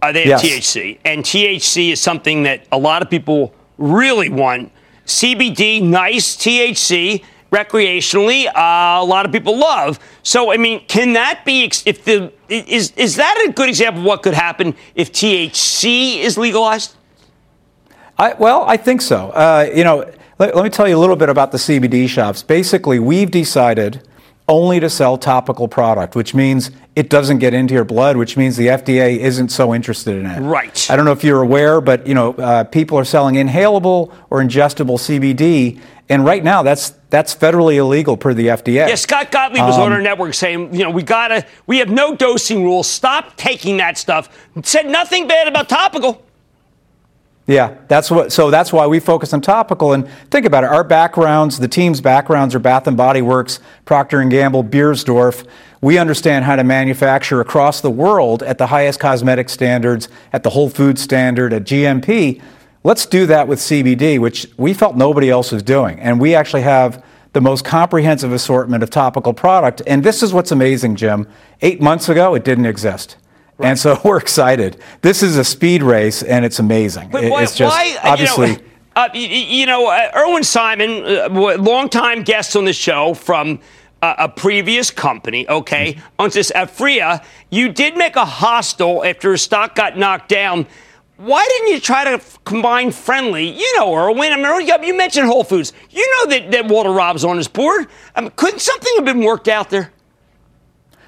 [0.02, 0.76] Uh, they have Yes.
[0.76, 4.72] THC, and THC is something that a lot of people really want.
[5.06, 10.00] CBD, nice THC, recreationally, uh, a lot of people love.
[10.24, 14.06] So, I mean, can that be if the is is that a good example of
[14.06, 16.96] what could happen if THC is legalized?
[18.18, 19.30] I, well, I think so.
[19.30, 22.44] Uh, you know, let, let me tell you a little bit about the CBD shops.
[22.44, 24.02] Basically, we've decided
[24.48, 28.58] only to sell topical product, which means it doesn't get into your blood, which means
[28.58, 30.42] the FDA isn't so interested in it.
[30.42, 30.88] Right.
[30.90, 34.42] I don't know if you're aware, but you know, uh, people are selling inhalable or
[34.42, 35.80] ingestible CBD,
[36.10, 38.88] and right now that's that's federally illegal per the FDA.
[38.88, 41.90] Yeah, Scott Gottlieb was on Um, our network saying, you know, we gotta, we have
[41.90, 42.90] no dosing rules.
[42.90, 44.30] Stop taking that stuff.
[44.64, 46.24] Said nothing bad about topical.
[47.46, 48.32] Yeah, that's what.
[48.32, 49.92] So that's why we focus on topical.
[49.92, 50.70] And think about it.
[50.70, 55.46] Our backgrounds, the team's backgrounds, are Bath and Body Works, Procter and Gamble, Beiersdorf.
[55.82, 60.52] We understand how to manufacture across the world at the highest cosmetic standards, at the
[60.52, 62.42] Whole Food standard, at GMP.
[62.86, 66.62] Let's do that with CBD, which we felt nobody else was doing, and we actually
[66.62, 67.04] have
[67.34, 69.82] the most comprehensive assortment of topical product.
[69.88, 71.28] And this is what's amazing, Jim.
[71.62, 73.18] Eight months ago, it didn't exist.
[73.60, 74.82] And so we're excited.
[75.02, 77.10] This is a speed race, and it's amazing.
[77.10, 78.50] But why, it's just why, uh, obviously.
[78.50, 78.64] you know,
[78.96, 83.60] uh, you know uh, Irwin Simon, uh, longtime guest on the show from
[84.02, 86.06] uh, a previous company, okay, Mm-hmm.
[86.20, 87.24] owns this Aphria.
[87.52, 90.66] You did make a hostile after his stock got knocked down.
[91.18, 93.48] Why didn't you try to f- combine friendly?
[93.48, 94.34] You know, Irwin.
[94.34, 95.72] I mean, you- mentioned Whole Foods.
[95.92, 97.88] You know that, that Walter Robb's on his board.
[98.16, 99.93] I mean, couldn't something have been worked out there?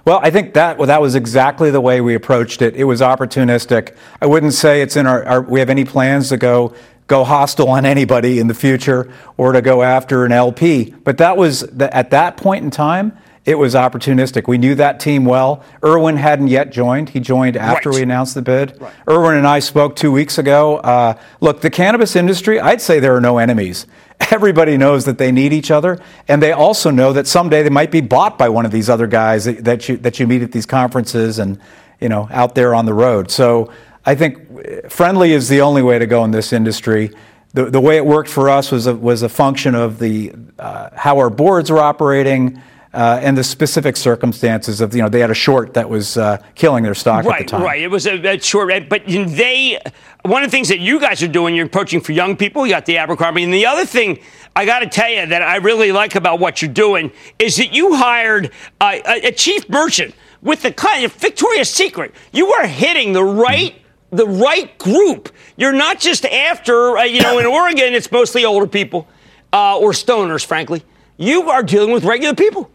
[0.06, 2.76] Well, I think that well, that was exactly the way we approached it.
[2.76, 3.96] It was opportunistic.
[4.22, 6.76] I wouldn't say it's in our, our we have any plans to go
[7.08, 10.94] go hostile on anybody in the future or to go after an LP.
[11.04, 14.48] But that was the, at that point in time, it was opportunistic.
[14.48, 15.64] We knew that team well.
[15.84, 17.10] Irwin hadn't yet joined.
[17.10, 17.98] He joined after Right.
[17.98, 18.82] we announced the bid.
[19.08, 20.78] Irwin and I spoke two weeks ago.
[20.78, 23.86] Uh, look, the cannabis industry, I'd say there are no enemies.
[24.32, 27.92] Everybody knows that they need each other, and they also know that someday they might
[27.92, 30.52] be bought by one of these other guys that, that you that you meet at
[30.52, 31.60] these conferences and
[32.00, 33.30] you know out there on the road.
[33.30, 33.72] So
[34.06, 37.12] I think friendly is the only way to go in this industry.
[37.54, 40.90] The, the way it worked for us was a, was a function of the uh,
[40.96, 42.62] how our boards were operating.
[42.96, 46.38] Uh, and the specific circumstances of you know they had a short that was uh,
[46.56, 47.62] killing their stock right, at the time.
[47.62, 49.78] Right, It was a, a short, but they.
[50.24, 52.66] One of the things that you guys are doing, you're approaching for young people.
[52.66, 54.20] You got the Abercrombie, and the other thing
[54.56, 57.74] I got to tell you that I really like about what you're doing is that
[57.74, 62.14] you hired uh, a, a chief merchant with the kind of Victoria's Secret.
[62.32, 63.76] You are hitting the right.
[64.12, 65.30] The right group.
[65.58, 69.10] You're not just after, uh, you know, in Oregon, it's mostly older people
[69.52, 70.84] uh, or stoners, frankly.
[71.18, 72.72] You are dealing with regular people.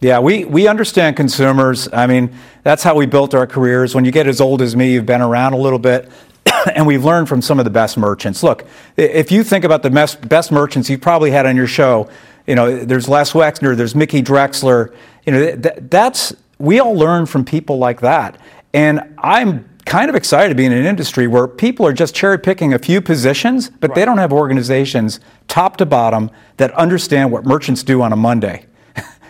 [0.00, 1.86] Yeah, we, we understand consumers.
[1.92, 3.94] I mean, that's how we built our careers.
[3.94, 6.10] When you get as old as me, you've been around a little bit,
[6.74, 8.42] and we've learned from some of the best merchants.
[8.42, 12.08] Look, if you think about the best, best merchants you've probably had on your show,
[12.46, 14.94] you know, there's Les Wexner, there's Mickey Drexler.
[15.26, 18.38] You know, th- that's we all learn from people like that.
[18.72, 22.38] And I'm kind of excited to be in an industry where people are just cherry
[22.38, 27.44] picking a few positions, but they don't have organizations top to bottom that understand what
[27.44, 28.66] merchants do on a Monday.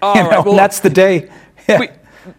[0.02, 1.30] All you right, well, that's the day.
[1.68, 1.80] Yeah.
[1.80, 1.88] We,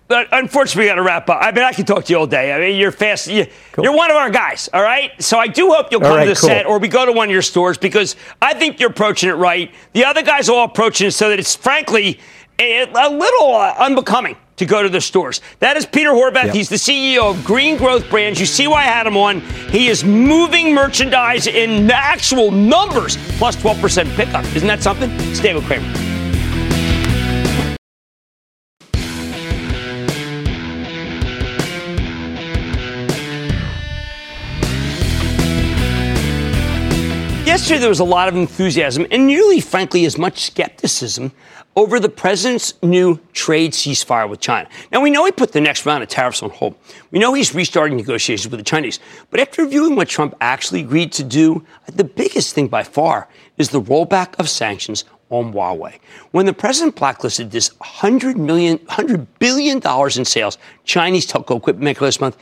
[0.07, 1.39] but unfortunately, we got to wrap up.
[1.41, 2.53] I mean, I can talk to you all day.
[2.53, 3.27] I mean, you're fast.
[3.27, 3.47] You,
[3.81, 5.11] You're one of our guys, all right?
[5.21, 6.49] So I do hope you'll come right, to the cool.
[6.49, 9.33] set or we go to one of your stores because I think you're approaching it
[9.33, 9.73] right.
[9.93, 12.19] The other guys are all approaching it so that it's frankly
[12.59, 15.41] a, a little uh, unbecoming to go to the stores.
[15.59, 16.45] That is Peter Horvath.
[16.45, 16.55] Yep.
[16.55, 18.39] He's the CEO of Green Growth Brands.
[18.39, 19.41] You see why I had him on.
[19.71, 24.45] He is moving merchandise in actual numbers, plus 12% pickup.
[24.55, 25.09] Isn't that something?
[25.33, 26.10] Stay with Cramer.
[37.61, 41.31] Yesterday, there was a lot of enthusiasm and nearly, frankly, as much skepticism
[41.75, 44.67] over the president's new trade ceasefire with China.
[44.91, 46.73] Now, we know he put the next round of tariffs on hold.
[47.11, 48.99] We know he's restarting negotiations with the Chinese.
[49.29, 53.27] But after reviewing what Trump actually agreed to do, the biggest thing by far
[53.59, 55.99] is the rollback of sanctions on Huawei.
[56.31, 59.79] When the president blacklisted this $100 million, $100 billion
[60.17, 62.37] in sales Chinese telco equipment maker last month,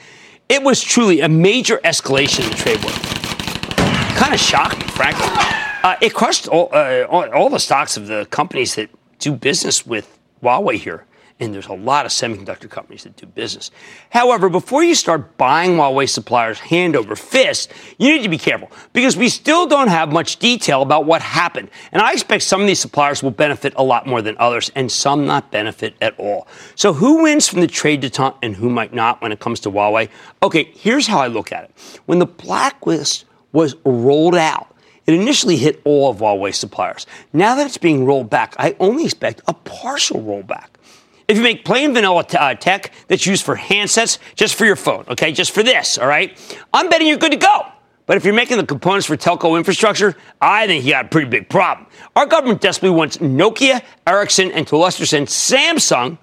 [0.47, 3.18] it was truly a major escalation in the trade war.
[4.19, 5.25] Kind of shocked me, frankly.
[5.81, 10.19] Uh, it crushed all, uh, all, the stocks of the companies that do business with
[10.43, 11.05] Huawei here.
[11.39, 13.71] And there's a lot of semiconductor companies that do business.
[14.09, 18.69] However, before you start buying Huawei suppliers hand over fist, you need to be careful
[18.91, 21.69] because we still don't have much detail about what happened.
[21.93, 24.91] And I expect some of these suppliers will benefit a lot more than others and
[24.91, 26.45] some not benefit at all.
[26.75, 29.71] So who wins from the trade detente and who might not when it comes to
[29.71, 30.09] Huawei?
[30.43, 32.01] Okay, here's how I look at it.
[32.05, 37.07] When the blacklist was rolled out, it initially hit all of Huawei suppliers.
[37.33, 40.67] Now that it's being rolled back, I only expect a partial rollback.
[41.27, 44.75] If you make plain vanilla t- uh, tech that's used for handsets, just for your
[44.75, 46.37] phone, okay, just for this, all right,
[46.73, 47.71] I'm betting you're good to go.
[48.07, 51.29] But if you're making the components for telco infrastructure, I think you got a pretty
[51.29, 51.87] big problem.
[52.15, 56.17] Our government desperately wants Nokia, Ericsson, and to a lesser extent, Samsung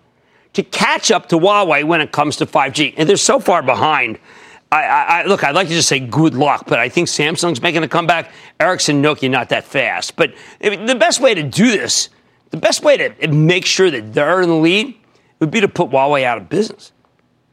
[0.55, 2.95] to catch up to Huawei when it comes to 5G.
[2.97, 4.19] And they're so far behind
[4.73, 4.83] I,
[5.23, 7.89] I, look, I'd like to just say good luck, but I think Samsung's making a
[7.89, 8.33] comeback.
[8.59, 10.17] Ericsson, Nokia, not that fast.
[10.17, 12.09] But I mean, the best way to do this,
[12.51, 14.97] the best way to make sure that they're in the lead,
[15.39, 16.93] would be to put Huawei out of business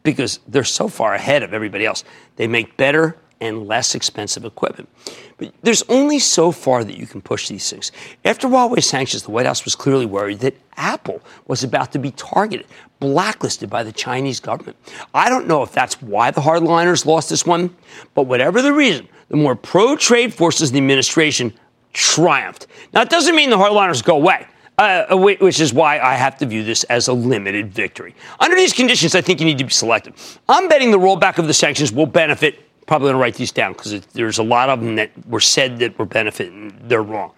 [0.03, 2.03] because they're so far ahead of everybody else.
[2.35, 4.89] They make better and less expensive equipment.
[5.37, 7.91] But there's only so far that you can push these things.
[8.23, 12.11] After Huawei sanctions, the White House was clearly worried that Apple was about to be
[12.11, 12.67] targeted,
[12.99, 14.77] blacklisted by the Chinese government.
[15.13, 17.75] I don't know if that's why the hardliners lost this one,
[18.13, 21.53] but whatever the reason, the more pro trade forces in the administration
[21.93, 22.67] triumphed.
[22.93, 24.47] Now, it doesn't mean the hardliners go away.
[24.75, 28.15] Uh, which is why I have to view this as a limited victory.
[28.39, 30.39] Under these conditions, I think you need to be selective.
[30.49, 33.73] I'm betting the rollback of the sanctions will benefit probably going to write these down
[33.73, 36.77] because there's a lot of them that were said that were benefiting.
[36.83, 37.31] They're wrong.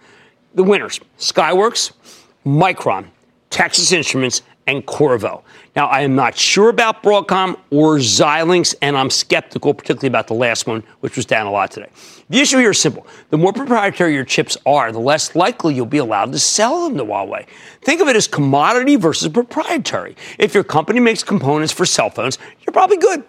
[0.54, 1.92] The winners Skyworks,
[2.44, 3.06] Micron,
[3.50, 5.42] Texas Instruments, and Qorvo.
[5.76, 10.34] Now, I am not sure about Broadcom or Xilinx, and I'm skeptical, particularly about the
[10.34, 11.88] last one, which was down a lot today.
[12.30, 13.06] The issue here is simple.
[13.30, 16.96] The more proprietary your chips are, the less likely you'll be allowed to sell them
[16.98, 17.46] to Huawei.
[17.82, 20.16] Think of it as commodity versus proprietary.
[20.38, 23.22] If your company makes components for cell phones, you're probably good.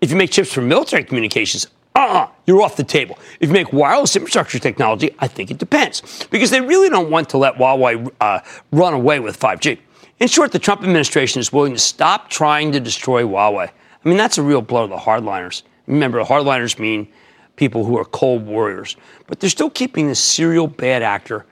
[0.00, 3.18] If you make chips for military communications, uh-uh, you're off the table.
[3.40, 6.26] If you make wireless infrastructure technology, I think it depends.
[6.30, 8.40] Because they really don't want to let Huawei uh,
[8.72, 9.78] run away with 5G.
[10.20, 13.68] In short, the Trump administration is willing to stop trying to destroy Huawei.
[13.68, 15.62] I mean, that's a real blow to the hardliners.
[15.86, 17.08] Remember, hardliners mean
[17.56, 18.96] people who are cold warriors.
[19.26, 21.44] But they're still keeping this serial bad actor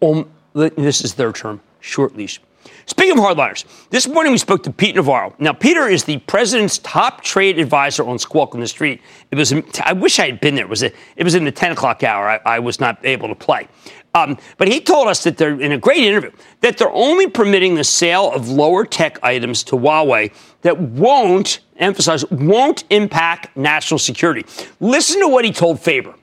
[0.00, 2.40] on, this is their term, short leash.
[2.88, 5.34] Speaking of hardliners, this morning we spoke to Pete Navarro.
[5.38, 9.02] Now, Peter is the president's top trade advisor on Squawk on the Street.
[9.30, 9.52] It was,
[9.84, 10.64] I wish I had been there.
[10.64, 12.30] It was, a, it was in the 10 o'clock hour.
[12.30, 13.68] I, I was not able to play.
[14.14, 16.30] Um, but he told us that they're, in a great interview,
[16.62, 22.24] that they're only permitting the sale of lower tech items to Huawei that won't, emphasize,
[22.30, 24.46] won't impact national security.
[24.80, 26.14] Listen to what he told Faber.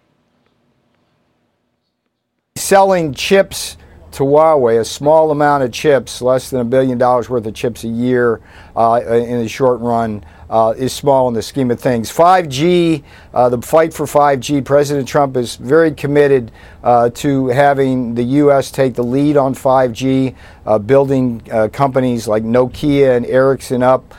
[2.55, 3.77] Selling chips
[4.15, 7.83] to Huawei, a small amount of chips, less than a billion dollars worth of chips
[7.83, 8.41] a year
[8.75, 12.09] uh, in the short run, uh, is small in the scheme of things.
[12.11, 16.51] 5G, uh, the fight for 5G, President Trump is very committed
[16.83, 18.71] uh, to having the U.S.
[18.71, 20.33] take the lead on 5G,
[20.65, 24.13] uh, building uh, companies like Nokia and Ericsson up.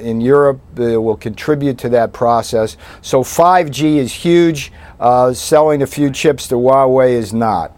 [0.00, 2.76] in Europe, will contribute to that process.
[3.02, 4.72] So 5G is huge.
[5.34, 7.76] selling a few chips to Huawei is not.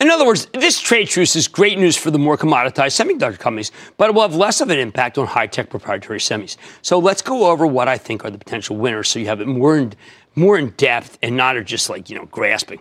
[0.00, 3.70] In other words, this trade truce is great news for the more commoditized semiconductor companies,
[3.98, 6.56] but it will have less of an impact on high tech proprietary semis.
[6.80, 9.46] So let's go over what I think are the potential winners so you have it
[9.46, 9.92] more in,
[10.36, 12.80] more in depth and not just like, you know, grasping.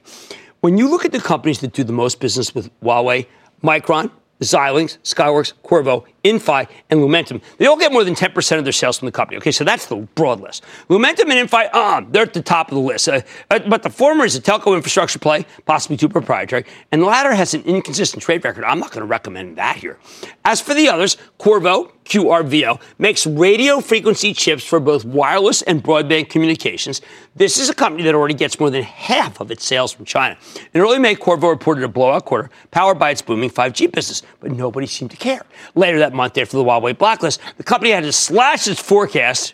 [0.62, 3.28] When you look at the companies that do the most business with Huawei,
[3.62, 7.42] Micron, Xilinx, Skyworks, Qorvo, Inphi, and Lumentum.
[7.58, 9.38] They all get more than 10% of their sales from the company.
[9.38, 10.64] Okay, so that's the broad list.
[10.90, 13.08] Lumentum and Inphi, uh, they're at the top of the list.
[13.08, 17.06] Uh, uh, but the former is a telco infrastructure play, possibly too proprietary, and the
[17.06, 18.64] latter has an inconsistent trade record.
[18.64, 19.98] I'm not going to recommend that here.
[20.46, 26.30] As for the others, Qorvo, QRVO, makes radio frequency chips for both wireless and broadband
[26.30, 27.02] communications.
[27.36, 30.38] This is a company that already gets more than half of its sales from China.
[30.74, 34.52] In early May, Qorvo reported a blowout quarter powered by its booming 5G business, but
[34.52, 35.44] nobody seemed to care.
[35.76, 39.54] Later that month, after the Huawei blacklist, the company had to slash its forecast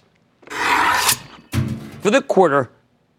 [2.02, 2.72] for the quarter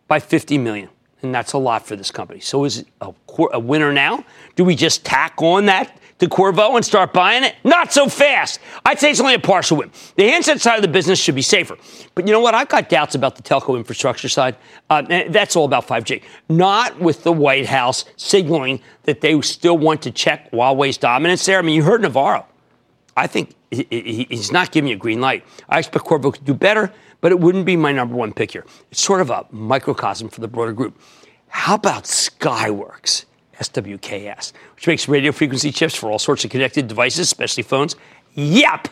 [0.09, 0.89] by 50 million.
[1.23, 2.41] And that's a lot for this company.
[2.41, 3.13] So is it a,
[3.53, 4.25] a winner now?
[4.57, 7.55] Do we just tack on that to Qorvo and start buying it?
[7.63, 8.59] Not so fast.
[8.85, 9.93] I'd say it's only a partial win.
[10.17, 11.77] The handset side of the business should be safer.
[12.15, 12.55] But you know what?
[12.55, 14.57] I've got doubts about the telco infrastructure side.
[14.91, 16.23] Uh, that's all about 5G.
[16.49, 21.59] Not with the White House signaling that they still want to check Huawei's dominance there.
[21.59, 22.45] I mean, you heard Navarro.
[23.17, 25.45] I think he's not giving you a green light.
[25.69, 28.67] I expect Qorvo to do better, but it wouldn't be my number one pick here.
[28.91, 31.01] It's sort of a microcosm for the broader group.
[31.49, 33.25] How about Skyworks?
[33.61, 37.97] SWKS, which makes radio frequency chips for all sorts of connected devices, especially phones.
[38.35, 38.89] Yep.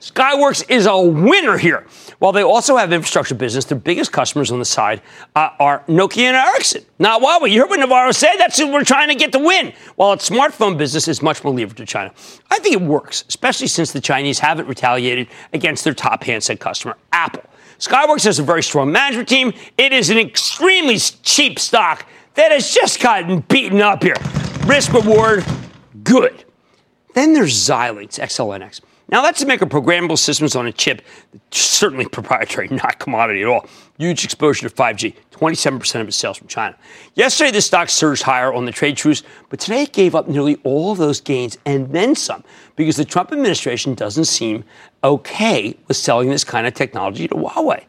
[0.00, 1.84] Skyworks is a winner here.
[2.20, 5.02] While they also have infrastructure business, their biggest customers on the side
[5.34, 7.50] uh, are Nokia and Ericsson, not Huawei.
[7.50, 8.36] You heard what Navarro said?
[8.38, 9.72] That's who we're trying to get to win.
[9.96, 12.12] While its smartphone business is much more levered to China.
[12.50, 16.96] I think it works, especially since the Chinese haven't retaliated against their top handset customer,
[17.12, 17.42] Apple.
[17.80, 19.52] Skyworks has a very strong management team.
[19.76, 24.16] It is an extremely cheap stock that has just gotten beaten up here.
[24.64, 25.44] Risk reward,
[26.04, 26.44] good.
[27.14, 28.80] Then there's Xilinx XLNX.
[29.10, 31.00] Now, that's to make a programmable systems on a chip,
[31.50, 33.66] certainly proprietary, not commodity at all.
[33.96, 36.76] Huge exposure to 5G, 27% of its sales from China.
[37.14, 40.56] Yesterday, the stock surged higher on the trade truce, but today it gave up nearly
[40.62, 42.44] all of those gains and then some
[42.76, 44.62] because the Trump administration doesn't seem
[45.02, 47.84] okay with selling this kind of technology to Huawei.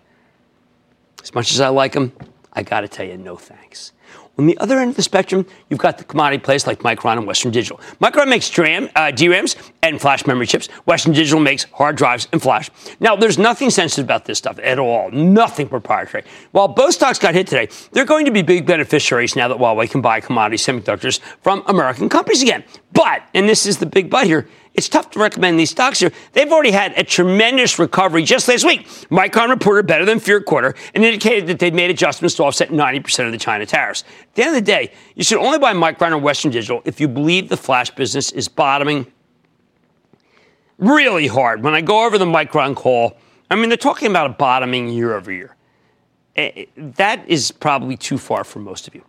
[1.22, 2.14] As much as I like them,
[2.60, 3.94] I got to tell you, no thanks.
[4.38, 7.26] On the other end of the spectrum, you've got the commodity plays like Micron and
[7.26, 7.80] Western Digital.
[8.02, 10.68] Micron makes DRAM, uh, DRAMs and flash memory chips.
[10.86, 12.70] Western Digital makes hard drives and flash.
[13.00, 15.10] Now, there's nothing sensitive about this stuff at all.
[15.12, 16.26] Nothing proprietary.
[16.52, 19.90] While both stocks got hit today, they're going to be big beneficiaries now that Huawei
[19.90, 22.66] can buy commodity semiconductors from American companies again.
[22.92, 24.50] But, and this is the big but here,
[24.80, 26.14] it's tough to recommend these stocks here.
[26.32, 28.88] They've already had a tremendous recovery just last week.
[29.12, 33.26] Micron reported better than feared quarter and indicated that they'd made adjustments to offset 90%
[33.26, 34.06] of the China tariffs.
[34.22, 37.02] At the end of the day, you should only buy Micron or Western Digital if
[37.02, 39.06] you believe the flash business is bottoming
[40.78, 41.62] really hard.
[41.62, 43.18] When I go over the Micron call,
[43.52, 45.58] I mean, they're talking about a bottoming year over year.
[46.38, 49.04] Eh, eh, that is probably too far for most of you.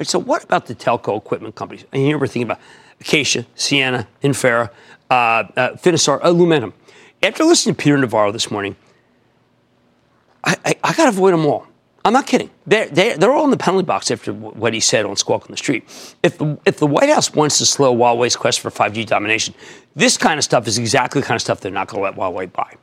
[0.00, 1.84] Right, so, what about the telco equipment companies?
[1.92, 2.58] And here we're thinking about
[3.00, 4.70] Acacia, Ciena, Infinera
[5.10, 6.72] uh, uh, Finisar, Lumentum.
[7.22, 8.76] After listening to Peter Navarro this morning,
[10.42, 11.66] I, I, I got to avoid them all.
[12.06, 12.50] I'm not kidding.
[12.66, 15.50] They're, they're, they're, all in the penalty box after what he said on Squawk on
[15.50, 15.84] the Street.
[16.22, 19.54] If the, if the White House wants to slow Huawei's quest for 5G domination,
[19.96, 22.14] this kind of stuff is exactly the kind of stuff they're not going to let
[22.14, 22.74] Huawei buy.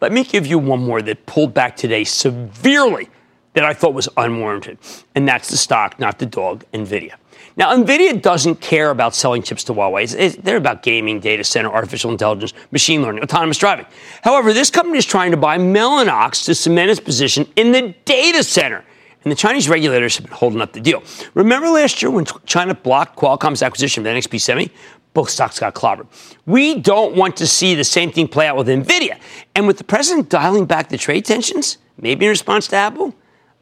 [0.00, 3.08] Let me give you one more that pulled back today severely
[3.54, 4.78] that I thought was unwarranted,
[5.16, 7.14] and that's the stock, not the dog, NVIDIA.
[7.58, 10.04] Now, NVIDIA doesn't care about selling chips to Huawei.
[10.04, 13.84] It's, it's, they're about gaming, data center, artificial intelligence, machine learning, autonomous driving.
[14.22, 18.44] However, this company is trying to buy Mellanox to cement its position in the data
[18.44, 18.84] center.
[19.24, 21.02] And the Chinese regulators have been holding up the deal.
[21.34, 24.70] Remember last year when China blocked Qualcomm's acquisition of NXP Semi?
[25.12, 26.06] Both stocks got clobbered.
[26.46, 29.18] We don't want to see the same thing play out with NVIDIA.
[29.56, 33.14] And with the president dialing back the trade tensions, maybe in response to Apple,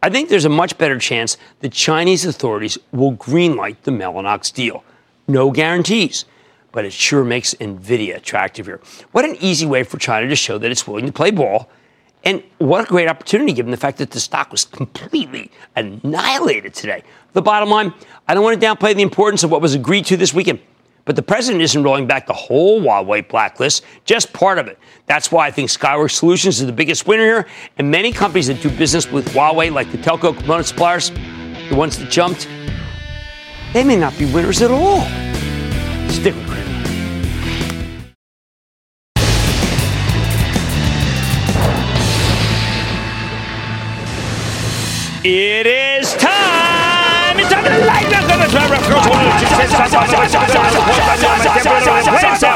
[0.07, 4.85] I think there's a much better chance the Chinese authorities will greenlight the Mellanox deal.
[5.27, 6.27] No guarantees,
[6.71, 8.81] but it sure makes NVIDIA attractive here.
[9.11, 11.69] What an easy way for China to show that it's willing to play ball.
[12.23, 17.03] And what a great opportunity given the fact that the stock was completely annihilated today.
[17.33, 17.93] The bottom line
[18.29, 20.61] I don't want to downplay the importance of what was agreed to this weekend.
[21.07, 24.77] But the president isn't rolling back the whole Huawei blacklist, just part of it.
[25.07, 27.47] That's why I think Skyworks Solutions is the biggest winner here.
[27.79, 31.97] And many companies that do business with Huawei, like the telco component suppliers, the ones
[31.99, 32.49] that jumped,
[33.73, 35.03] they may not be winners at all.
[36.11, 36.65] Stick with Cramer.
[45.23, 46.46] It is time!
[52.09, 52.55] It's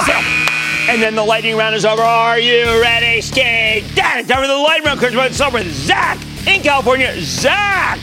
[0.89, 2.03] and then the lightning round is over.
[2.03, 3.85] Are you ready, skate?
[3.95, 4.99] Dad, time for the lightning round.
[5.01, 7.15] Chris What's up with Zach in California.
[7.21, 7.99] Zach!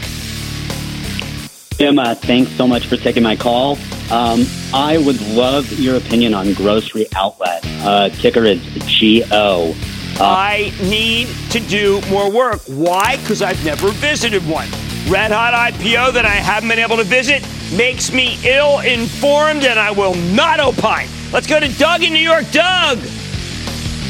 [1.77, 3.77] Jim, uh, thanks so much for taking my call.
[4.11, 7.63] Um, I would love your opinion on Grocery Outlet.
[7.85, 8.59] Uh, ticker is
[8.99, 9.75] GO.
[10.19, 12.61] Uh, I need to do more work.
[12.67, 13.17] Why?
[13.17, 14.67] Because I've never visited one.
[15.09, 17.41] Red hot IPO that I haven't been able to visit
[17.71, 21.07] makes me ill informed and I will not opine.
[21.31, 22.43] Let's go to Doug in New York.
[22.51, 22.99] Doug!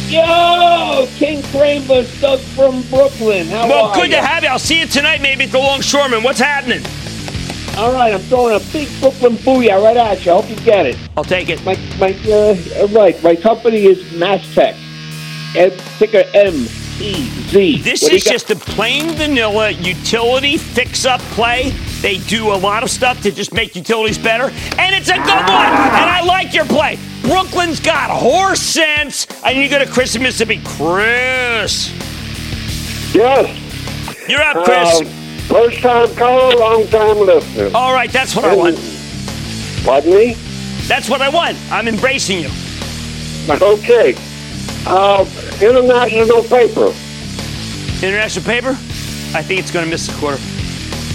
[0.07, 3.45] Yo, King Cramer, Doug from Brooklyn.
[3.45, 4.15] How well, good you?
[4.15, 4.49] to have you.
[4.49, 6.23] I'll see you tonight maybe at the Longshoreman.
[6.23, 6.81] What's happening?
[7.77, 10.31] All right, I'm throwing a big Brooklyn booyah right at you.
[10.31, 10.97] I hope you get it.
[11.15, 11.63] I'll take it.
[11.63, 14.75] My, my, uh, right, my company is MasTec.
[15.99, 16.65] Ticker M,
[16.99, 17.81] M-E-Z.
[17.83, 21.69] This is just a plain vanilla utility fix-up play
[22.01, 24.45] They do a lot of stuff to just make utilities better,
[24.77, 25.37] and it's a good one.
[25.37, 26.97] And I like your play.
[27.21, 29.27] Brooklyn's got horse sense.
[29.43, 30.61] And you go to Chris in Mississippi.
[30.63, 31.91] Chris.
[33.13, 33.49] Yes.
[34.29, 35.01] You're up, Chris.
[35.01, 35.05] Uh,
[35.47, 37.69] first time caller, long time listener.
[37.75, 38.77] All right, that's what I want.
[39.83, 40.33] Pardon me?
[40.87, 41.57] That's what I want.
[41.71, 42.49] I'm embracing you.
[43.49, 44.15] Okay.
[44.85, 45.25] Uh,
[45.61, 46.93] international paper.
[48.03, 48.69] International paper?
[49.35, 50.37] I think it's going to miss the quarter.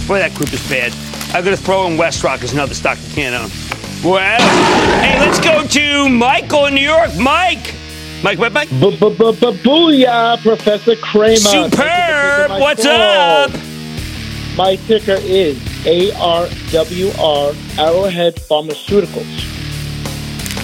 [0.07, 0.93] Boy, that group is bad.
[1.33, 3.49] I'm going to throw in Westrock as another stock you can't own.
[4.03, 4.39] Well,
[5.01, 7.09] hey, let's go to Michael in New York.
[7.17, 7.73] Mike.
[8.21, 8.69] Mike, Mike, Mike.
[8.69, 11.35] Booyah, Professor Cramer.
[11.37, 12.61] Thank you for taking Superb.
[12.61, 12.93] What's call.
[12.93, 13.51] up?
[14.55, 19.62] My ticker is ARWR, Arrowhead Pharmaceuticals.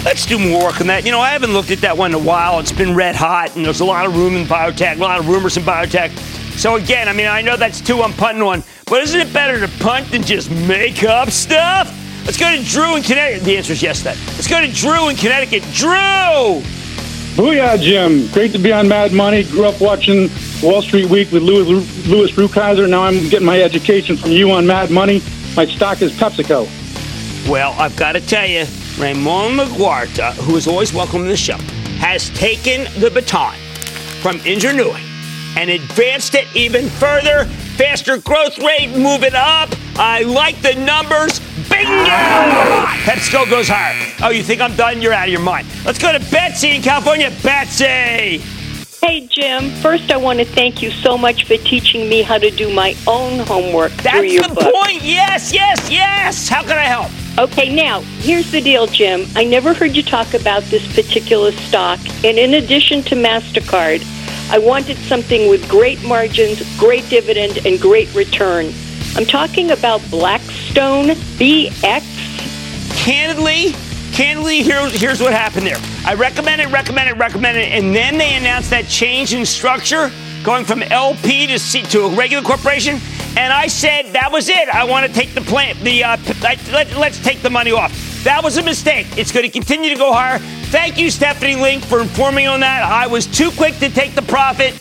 [0.05, 1.05] Let's do more work on that.
[1.05, 2.59] You know, I haven't looked at that one in a while.
[2.59, 5.27] It's been red hot, and there's a lot of room in biotech, a lot of
[5.27, 6.17] rumors in biotech.
[6.57, 9.59] So again, I mean, I know that's two I'm punting on, but isn't it better
[9.59, 11.93] to punt than just make up stuff?
[12.25, 13.43] Let's go to Drew in Connecticut.
[13.43, 14.03] The answer is yes.
[14.03, 14.17] That.
[14.27, 15.63] Let's go to Drew in Connecticut.
[15.73, 16.61] Drew.
[17.35, 18.27] Booyah, Jim.
[18.31, 19.43] Great to be on Mad Money.
[19.43, 20.29] Grew up watching
[20.61, 21.63] Wall Street Week with Louis,
[22.07, 22.89] Louis Rukeyser.
[22.89, 25.21] Now I'm getting my education from you on Mad Money.
[25.55, 26.67] My stock is PepsiCo.
[27.49, 28.65] Well, I've got to tell you,
[28.99, 31.55] Ramon LaGuarta, who is always welcome to the show,
[31.99, 33.55] has taken the baton
[34.21, 34.99] from Indra Nooyi
[35.55, 37.45] and advanced it even further.
[37.77, 39.69] Faster growth rate, move it up.
[39.95, 41.39] I like the numbers.
[41.69, 42.03] Bingo!
[43.05, 44.13] PepsiCo goes higher.
[44.21, 45.01] Oh, you think I'm done?
[45.01, 45.67] You're out of your mind.
[45.85, 47.31] Let's go to Betsy in California.
[47.41, 48.43] Betsy!
[49.01, 49.69] Hey, Jim.
[49.81, 52.97] First, I want to thank you so much for teaching me how to do my
[53.07, 54.73] own homework That's the book.
[54.73, 55.03] point.
[55.03, 56.49] Yes, yes, yes.
[56.49, 57.09] How can I help?
[57.38, 59.25] Okay, now, here's the deal, Jim.
[59.36, 64.03] I never heard you talk about this particular stock, and in addition to MasterCard,
[64.51, 68.73] I wanted something with great margins, great dividend, and great return.
[69.15, 72.03] I'm talking about Blackstone BX.
[72.97, 73.73] Candidly,
[74.11, 75.77] candidly, here's, here's what happened there.
[76.05, 80.11] I recommend it, recommend it, recommend it, and then they announced that change in structure,
[80.43, 82.99] going from LP to C, to a regular corporation.
[83.38, 84.69] And I said that was it.
[84.69, 85.75] I want to take the plan.
[85.84, 86.17] The uh,
[86.71, 87.91] let, let's take the money off.
[88.23, 89.07] That was a mistake.
[89.17, 90.39] It's going to continue to go higher.
[90.71, 92.84] Thank you, Stephanie Link, for informing on that.
[92.84, 94.73] I was too quick to take the profit.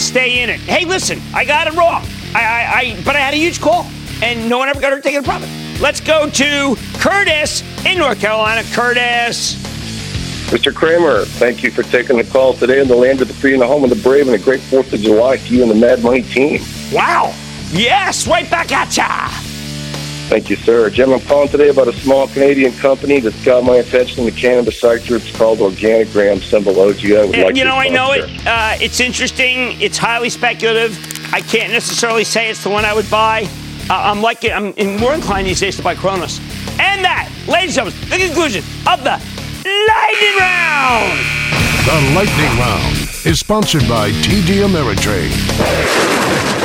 [0.00, 0.60] Stay in it.
[0.60, 2.04] Hey, listen, I got it wrong.
[2.34, 3.86] I, I, I but I had a huge call,
[4.22, 5.48] and no one ever got her taking a profit.
[5.80, 8.62] Let's go to Curtis in North Carolina.
[8.72, 9.54] Curtis.
[10.50, 10.74] Mr.
[10.74, 13.62] Cramer, thank you for taking the call today in the land of the free and
[13.62, 15.76] the home of the brave, and a great 4th of July to you and the
[15.76, 16.60] Mad Money team.
[16.92, 17.32] Wow.
[17.72, 19.28] Yes, right back at ya.
[20.28, 20.90] Thank you, sir.
[20.90, 24.40] Jim, I'm calling today about a small Canadian company that's got my attention in the
[24.40, 25.16] cannabis sector.
[25.16, 27.04] It's called Organigram, symbol OG.
[27.12, 28.24] I would Yeah, like you know, I know it.
[28.46, 29.80] Uh, it's interesting.
[29.80, 30.96] It's highly speculative.
[31.32, 33.48] I can't necessarily say it's the one I would buy.
[33.88, 36.38] Uh, I'm like I'm more inclined these days to buy Cronos.
[36.78, 39.18] And that, ladies and gentlemen, the conclusion of the
[39.64, 41.40] lightning round.
[41.86, 42.96] The Lightning Round
[43.26, 46.59] is sponsored by TD Ameritrade.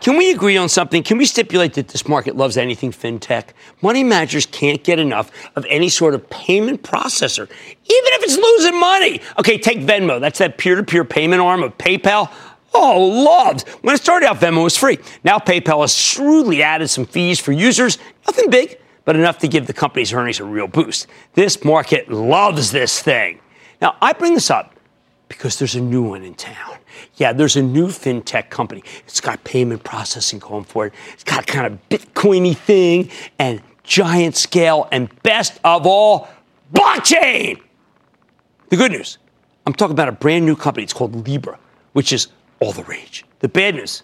[0.00, 1.02] Can we agree on something?
[1.02, 3.48] Can we stipulate that this market loves anything fintech?
[3.82, 7.50] Money managers can't get enough of any sort of payment processor, even
[7.84, 9.20] if it's losing money.
[9.38, 10.18] Okay, take Venmo.
[10.18, 12.32] That's that peer to peer payment arm of PayPal.
[12.72, 13.68] Oh, loved.
[13.82, 14.98] When it started out, Venmo was free.
[15.22, 17.98] Now PayPal has shrewdly added some fees for users.
[18.26, 21.08] Nothing big, but enough to give the company's earnings a real boost.
[21.34, 23.40] This market loves this thing.
[23.82, 24.74] Now, I bring this up
[25.28, 26.76] because there's a new one in town.
[27.16, 28.82] Yeah, there's a new fintech company.
[29.06, 30.94] It's got payment processing going for it.
[31.12, 36.28] It's got kind of Bitcoiny thing and giant scale and best of all,
[36.72, 37.60] blockchain.
[38.68, 39.18] The good news,
[39.66, 40.84] I'm talking about a brand new company.
[40.84, 41.58] It's called Libra,
[41.92, 42.28] which is
[42.60, 43.24] all the rage.
[43.40, 44.02] The bad news,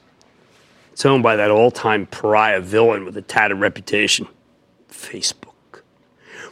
[0.92, 4.26] it's owned by that all-time pariah villain with a tattered reputation,
[4.90, 5.45] Facebook.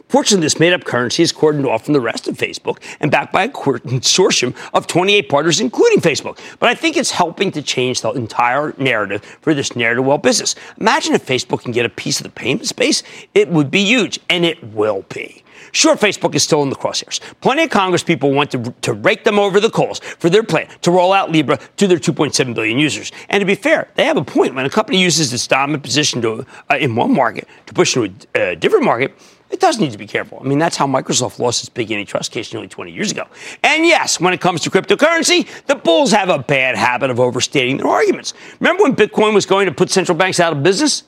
[0.07, 3.33] Fortunately, this made up currency is cordoned off from the rest of Facebook and backed
[3.33, 6.39] by a consortium of 28 partners, including Facebook.
[6.59, 10.55] But I think it's helping to change the entire narrative for this narrative well business.
[10.79, 13.03] Imagine if Facebook can get a piece of the payment space,
[13.33, 15.43] it would be huge, and it will be.
[15.71, 17.19] Sure, Facebook is still in the crosshairs.
[17.41, 20.69] Plenty of Congress people want to, to rake them over the coals for their plan
[20.83, 23.11] to roll out Libra to their 2.7 billion users.
[23.27, 24.55] And to be fair, they have a point.
[24.55, 28.25] When a company uses its dominant position to, uh, in one market to push into
[28.35, 29.13] a uh, different market,
[29.51, 30.39] it does need to be careful.
[30.41, 33.25] I mean, that's how Microsoft lost its big antitrust case nearly 20 years ago.
[33.63, 37.77] And yes, when it comes to cryptocurrency, the bulls have a bad habit of overstating
[37.77, 38.33] their arguments.
[38.59, 41.03] Remember when Bitcoin was going to put central banks out of business?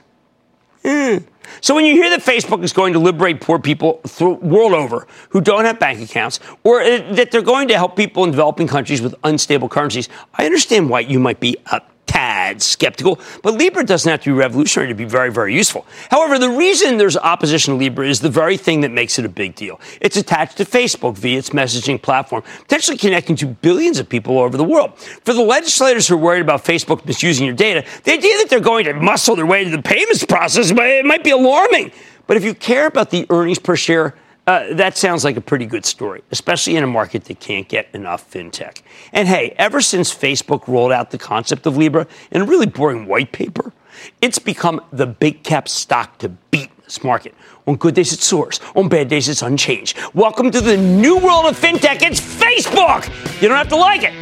[0.83, 1.25] Mm.
[1.61, 5.41] So when you hear that Facebook is going to liberate poor people world over who
[5.41, 9.01] don't have bank accounts, or uh, that they're going to help people in developing countries
[9.01, 14.09] with unstable currencies, I understand why you might be up tad skeptical, but Libra doesn't
[14.09, 15.85] have to be revolutionary to be very, very useful.
[16.09, 19.29] However, the reason there's opposition to Libra is the very thing that makes it a
[19.29, 19.79] big deal.
[20.01, 24.43] It's attached to Facebook via its messaging platform, potentially connecting to billions of people all
[24.43, 24.97] over the world.
[24.97, 28.59] For the legislators who are worried about Facebook misusing your data, the idea that they're
[28.59, 31.91] going to muscle their way into the payments process it might be alarming.
[32.25, 34.15] But if you care about the earnings per share,
[34.47, 37.89] uh, that sounds like a pretty good story, especially in a market that can't get
[37.93, 38.81] enough fintech.
[39.11, 43.07] And hey, ever since Facebook rolled out the concept of Libra in a really boring
[43.07, 43.73] white paper,
[44.21, 47.35] it's become the big cap stock to beat this market.
[47.67, 48.61] On good days, it soars.
[48.73, 49.97] On bad days, it's unchanged.
[50.13, 52.01] Welcome to the new world of fintech.
[52.01, 53.05] It's Facebook.
[53.41, 54.13] You don't have to like it,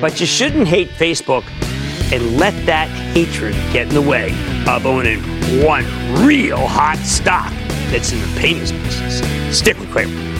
[0.00, 1.44] but you shouldn't hate Facebook
[2.12, 4.32] and let that hatred get in the way
[4.68, 5.22] of owning
[5.64, 5.86] one
[6.26, 7.50] real hot stock
[7.90, 9.56] that's in the payments business.
[9.56, 10.30] Stick with Cramer.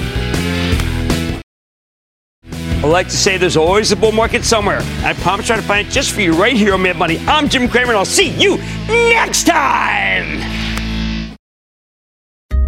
[2.82, 4.80] I like to say there's always a bull market somewhere.
[5.04, 7.18] I promise try to find it just for you right here on Mad Money.
[7.26, 8.56] I'm Jim Cramer, and I'll see you
[8.88, 10.59] next time.